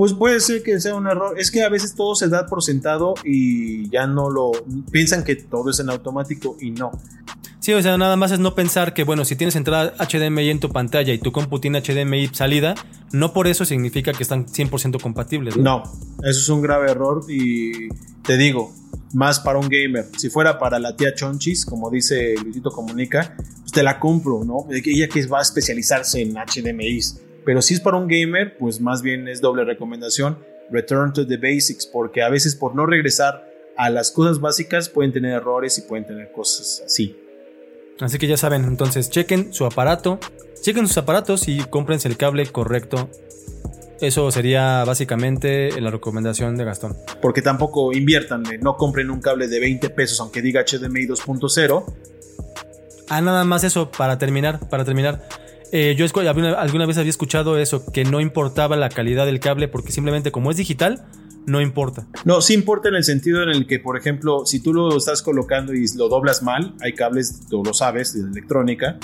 [0.00, 1.38] Pues puede ser que sea un error.
[1.38, 4.50] Es que a veces todo se da por sentado y ya no lo
[4.90, 6.90] piensan que todo es en automático y no.
[7.58, 10.58] Sí, o sea, nada más es no pensar que, bueno, si tienes entrada HDMI en
[10.58, 12.76] tu pantalla y tu compu tiene HDMI salida,
[13.12, 15.58] no por eso significa que están 100% compatibles.
[15.58, 15.82] ¿no?
[16.22, 17.90] eso es un grave error y
[18.22, 18.72] te digo,
[19.12, 20.08] más para un gamer.
[20.16, 24.66] Si fuera para la tía Chonchis, como dice Luisito Comunica, pues te la compro, ¿no?
[24.70, 27.20] Ella que va a especializarse en HDMIs.
[27.44, 30.38] Pero si es para un gamer, pues más bien es doble recomendación.
[30.70, 35.12] Return to the basics, porque a veces por no regresar a las cosas básicas pueden
[35.12, 37.16] tener errores y pueden tener cosas así.
[38.00, 40.18] Así que ya saben, entonces chequen su aparato,
[40.62, 43.10] chequen sus aparatos y cómprense el cable correcto
[44.00, 46.96] Eso sería básicamente la recomendación de Gastón.
[47.20, 51.84] Porque tampoco inviertan, no compren un cable de 20 pesos aunque diga HDMI 2.0.
[53.10, 55.26] Ah, nada más eso, para terminar, para terminar.
[55.72, 59.68] Eh, yo alguna, alguna vez había escuchado eso, que no importaba la calidad del cable
[59.68, 61.04] porque simplemente como es digital,
[61.46, 62.06] no importa.
[62.24, 65.22] No, sí importa en el sentido en el que, por ejemplo, si tú lo estás
[65.22, 68.98] colocando y lo doblas mal, hay cables, tú lo sabes, de electrónica,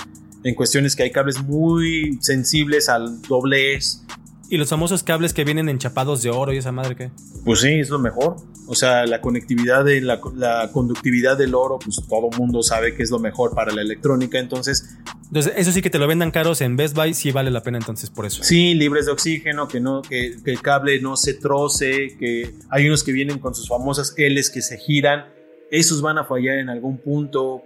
[0.44, 4.02] en cuestiones que hay cables muy sensibles al doblez
[4.48, 7.10] ¿Y los famosos cables que vienen enchapados de oro y esa madre qué?
[7.44, 8.36] Pues sí, es lo mejor.
[8.68, 10.20] O sea, la conectividad de la,
[10.72, 14.38] conductividad del oro, pues todo mundo sabe que es lo mejor para la electrónica.
[14.38, 14.96] Entonces.
[15.26, 17.78] Entonces, eso sí que te lo vendan caros en Best Buy, sí vale la pena
[17.78, 18.44] entonces por eso.
[18.44, 23.02] Sí, libres de oxígeno, que no, que, el cable no se troce, que hay unos
[23.02, 25.26] que vienen con sus famosas L's que se giran.
[25.72, 27.62] Esos van a fallar en algún punto.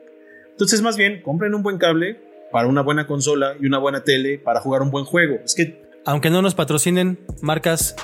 [0.52, 2.18] Entonces, más bien, compren un buen cable
[2.50, 5.36] para una buena consola y una buena tele para jugar un buen juego.
[5.44, 7.94] Es que aunque no nos patrocinen, marcas,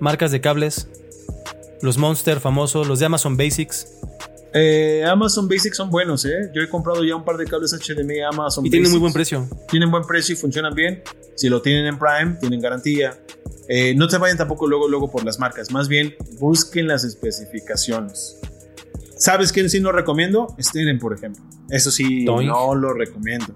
[0.00, 0.88] marcas de cables,
[1.82, 3.88] los Monster famosos, los de Amazon Basics.
[4.56, 6.50] Eh, Amazon Basics son buenos, ¿eh?
[6.54, 9.48] Yo he comprado ya un par de cables HDMI Amazon Y tienen muy buen precio.
[9.68, 11.02] Tienen buen precio y funcionan bien.
[11.34, 13.18] Si lo tienen en Prime, tienen garantía.
[13.68, 15.72] Eh, no se vayan tampoco luego, luego por las marcas.
[15.72, 18.38] Más bien, busquen las especificaciones.
[19.16, 20.54] ¿Sabes quién sí no recomiendo?
[20.60, 21.42] Steren, por ejemplo.
[21.70, 23.46] Eso sí, no lo recomiendo.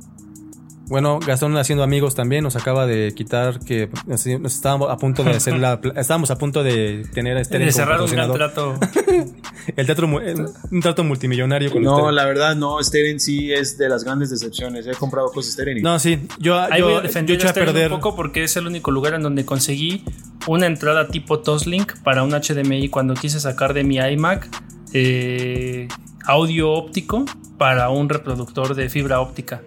[0.89, 5.33] Bueno, Gastón haciendo amigos también nos acaba de quitar que nos, estábamos a punto de
[5.33, 8.79] hacer la estábamos a punto de tener a este de cerrar un gran trato
[9.77, 14.05] el teatro un trato multimillonario con No, la verdad no, Steren sí es de las
[14.05, 14.87] grandes decepciones.
[14.87, 15.83] He comprado cosas Steren.
[15.83, 18.57] No, sí, yo Ahí yo, voy a defender yo a perder un poco porque es
[18.57, 20.05] el único lugar en donde conseguí
[20.47, 24.49] una entrada tipo Toslink para un HDMI cuando quise sacar de mi iMac
[24.95, 25.89] eh,
[26.25, 27.27] audio óptico
[27.59, 29.61] para un reproductor de fibra óptica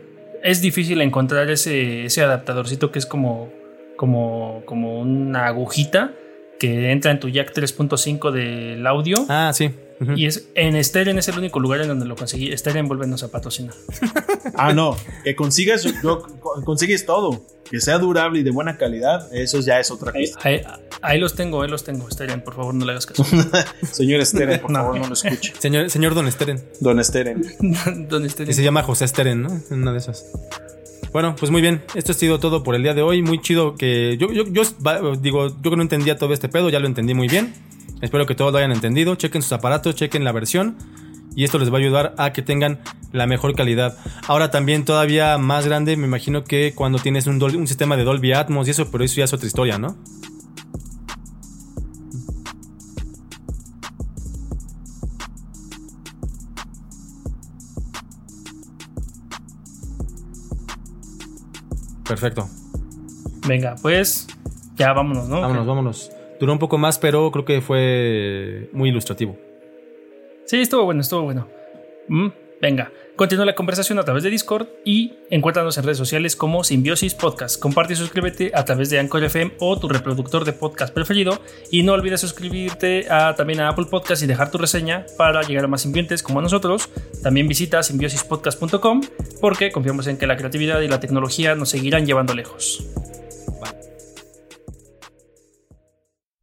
[0.44, 3.50] es difícil encontrar ese, ese adaptadorcito que es como,
[3.98, 6.14] como, como una agujita
[6.60, 9.18] que entra en tu jack 3.5 del audio.
[9.30, 9.72] Ah, sí.
[10.16, 12.56] Y es en Steren es el único lugar en donde lo conseguí.
[12.58, 13.76] Steren volvernos a patrocinar.
[14.56, 14.98] ah, no.
[15.24, 15.86] Que consigas,
[16.66, 17.46] consigues todo.
[17.70, 19.34] Que sea durable y de buena calidad.
[19.34, 20.40] Eso ya es otra cosa.
[21.02, 22.10] Ahí, los tengo, ahí los tengo.
[22.10, 23.24] Steren, por favor, no le hagas caso.
[23.92, 25.54] señor Steren, por favor, no lo escuche.
[25.60, 26.62] Señor, señor Don Steren.
[26.80, 27.42] Don Steren.
[28.10, 28.52] Don Steren.
[28.52, 29.62] Y se llama José Steren, ¿no?
[29.70, 30.26] Una de esas.
[31.14, 31.84] Bueno, pues muy bien.
[31.94, 33.22] Esto ha sido todo por el día de hoy.
[33.22, 34.64] Muy chido que yo, yo, yo
[35.20, 37.54] digo, yo que no entendía todo este pedo, ya lo entendí muy bien.
[38.02, 39.16] Espero que todos lo hayan entendido.
[39.16, 40.78] Chequen sus aparatos, chequen la versión.
[41.36, 42.80] Y esto les va a ayudar a que tengan
[43.14, 43.98] la mejor calidad.
[44.28, 48.34] Ahora también todavía más grande, me imagino que cuando tienes un, un sistema de Dolby
[48.34, 49.96] Atmos y eso, pero eso ya es otra historia, ¿no?
[62.12, 62.50] Perfecto.
[63.48, 64.28] Venga, pues
[64.76, 65.40] ya vámonos, ¿no?
[65.40, 66.12] Vámonos, vámonos.
[66.42, 69.38] Duró un poco más, pero creo que fue muy ilustrativo.
[70.46, 71.48] Sí, estuvo bueno, estuvo bueno.
[72.08, 72.30] Mm,
[72.60, 77.14] venga, continúa la conversación a través de Discord y encuéntranos en redes sociales como Simbiosis
[77.14, 77.62] Podcast.
[77.62, 81.40] Comparte y suscríbete a través de Anchor FM o tu reproductor de podcast preferido.
[81.70, 85.66] Y no olvides suscribirte a, también a Apple Podcast y dejar tu reseña para llegar
[85.66, 86.90] a más simbiontes como nosotros.
[87.22, 89.02] También visita simbiosispodcast.com
[89.40, 92.84] porque confiamos en que la creatividad y la tecnología nos seguirán llevando lejos.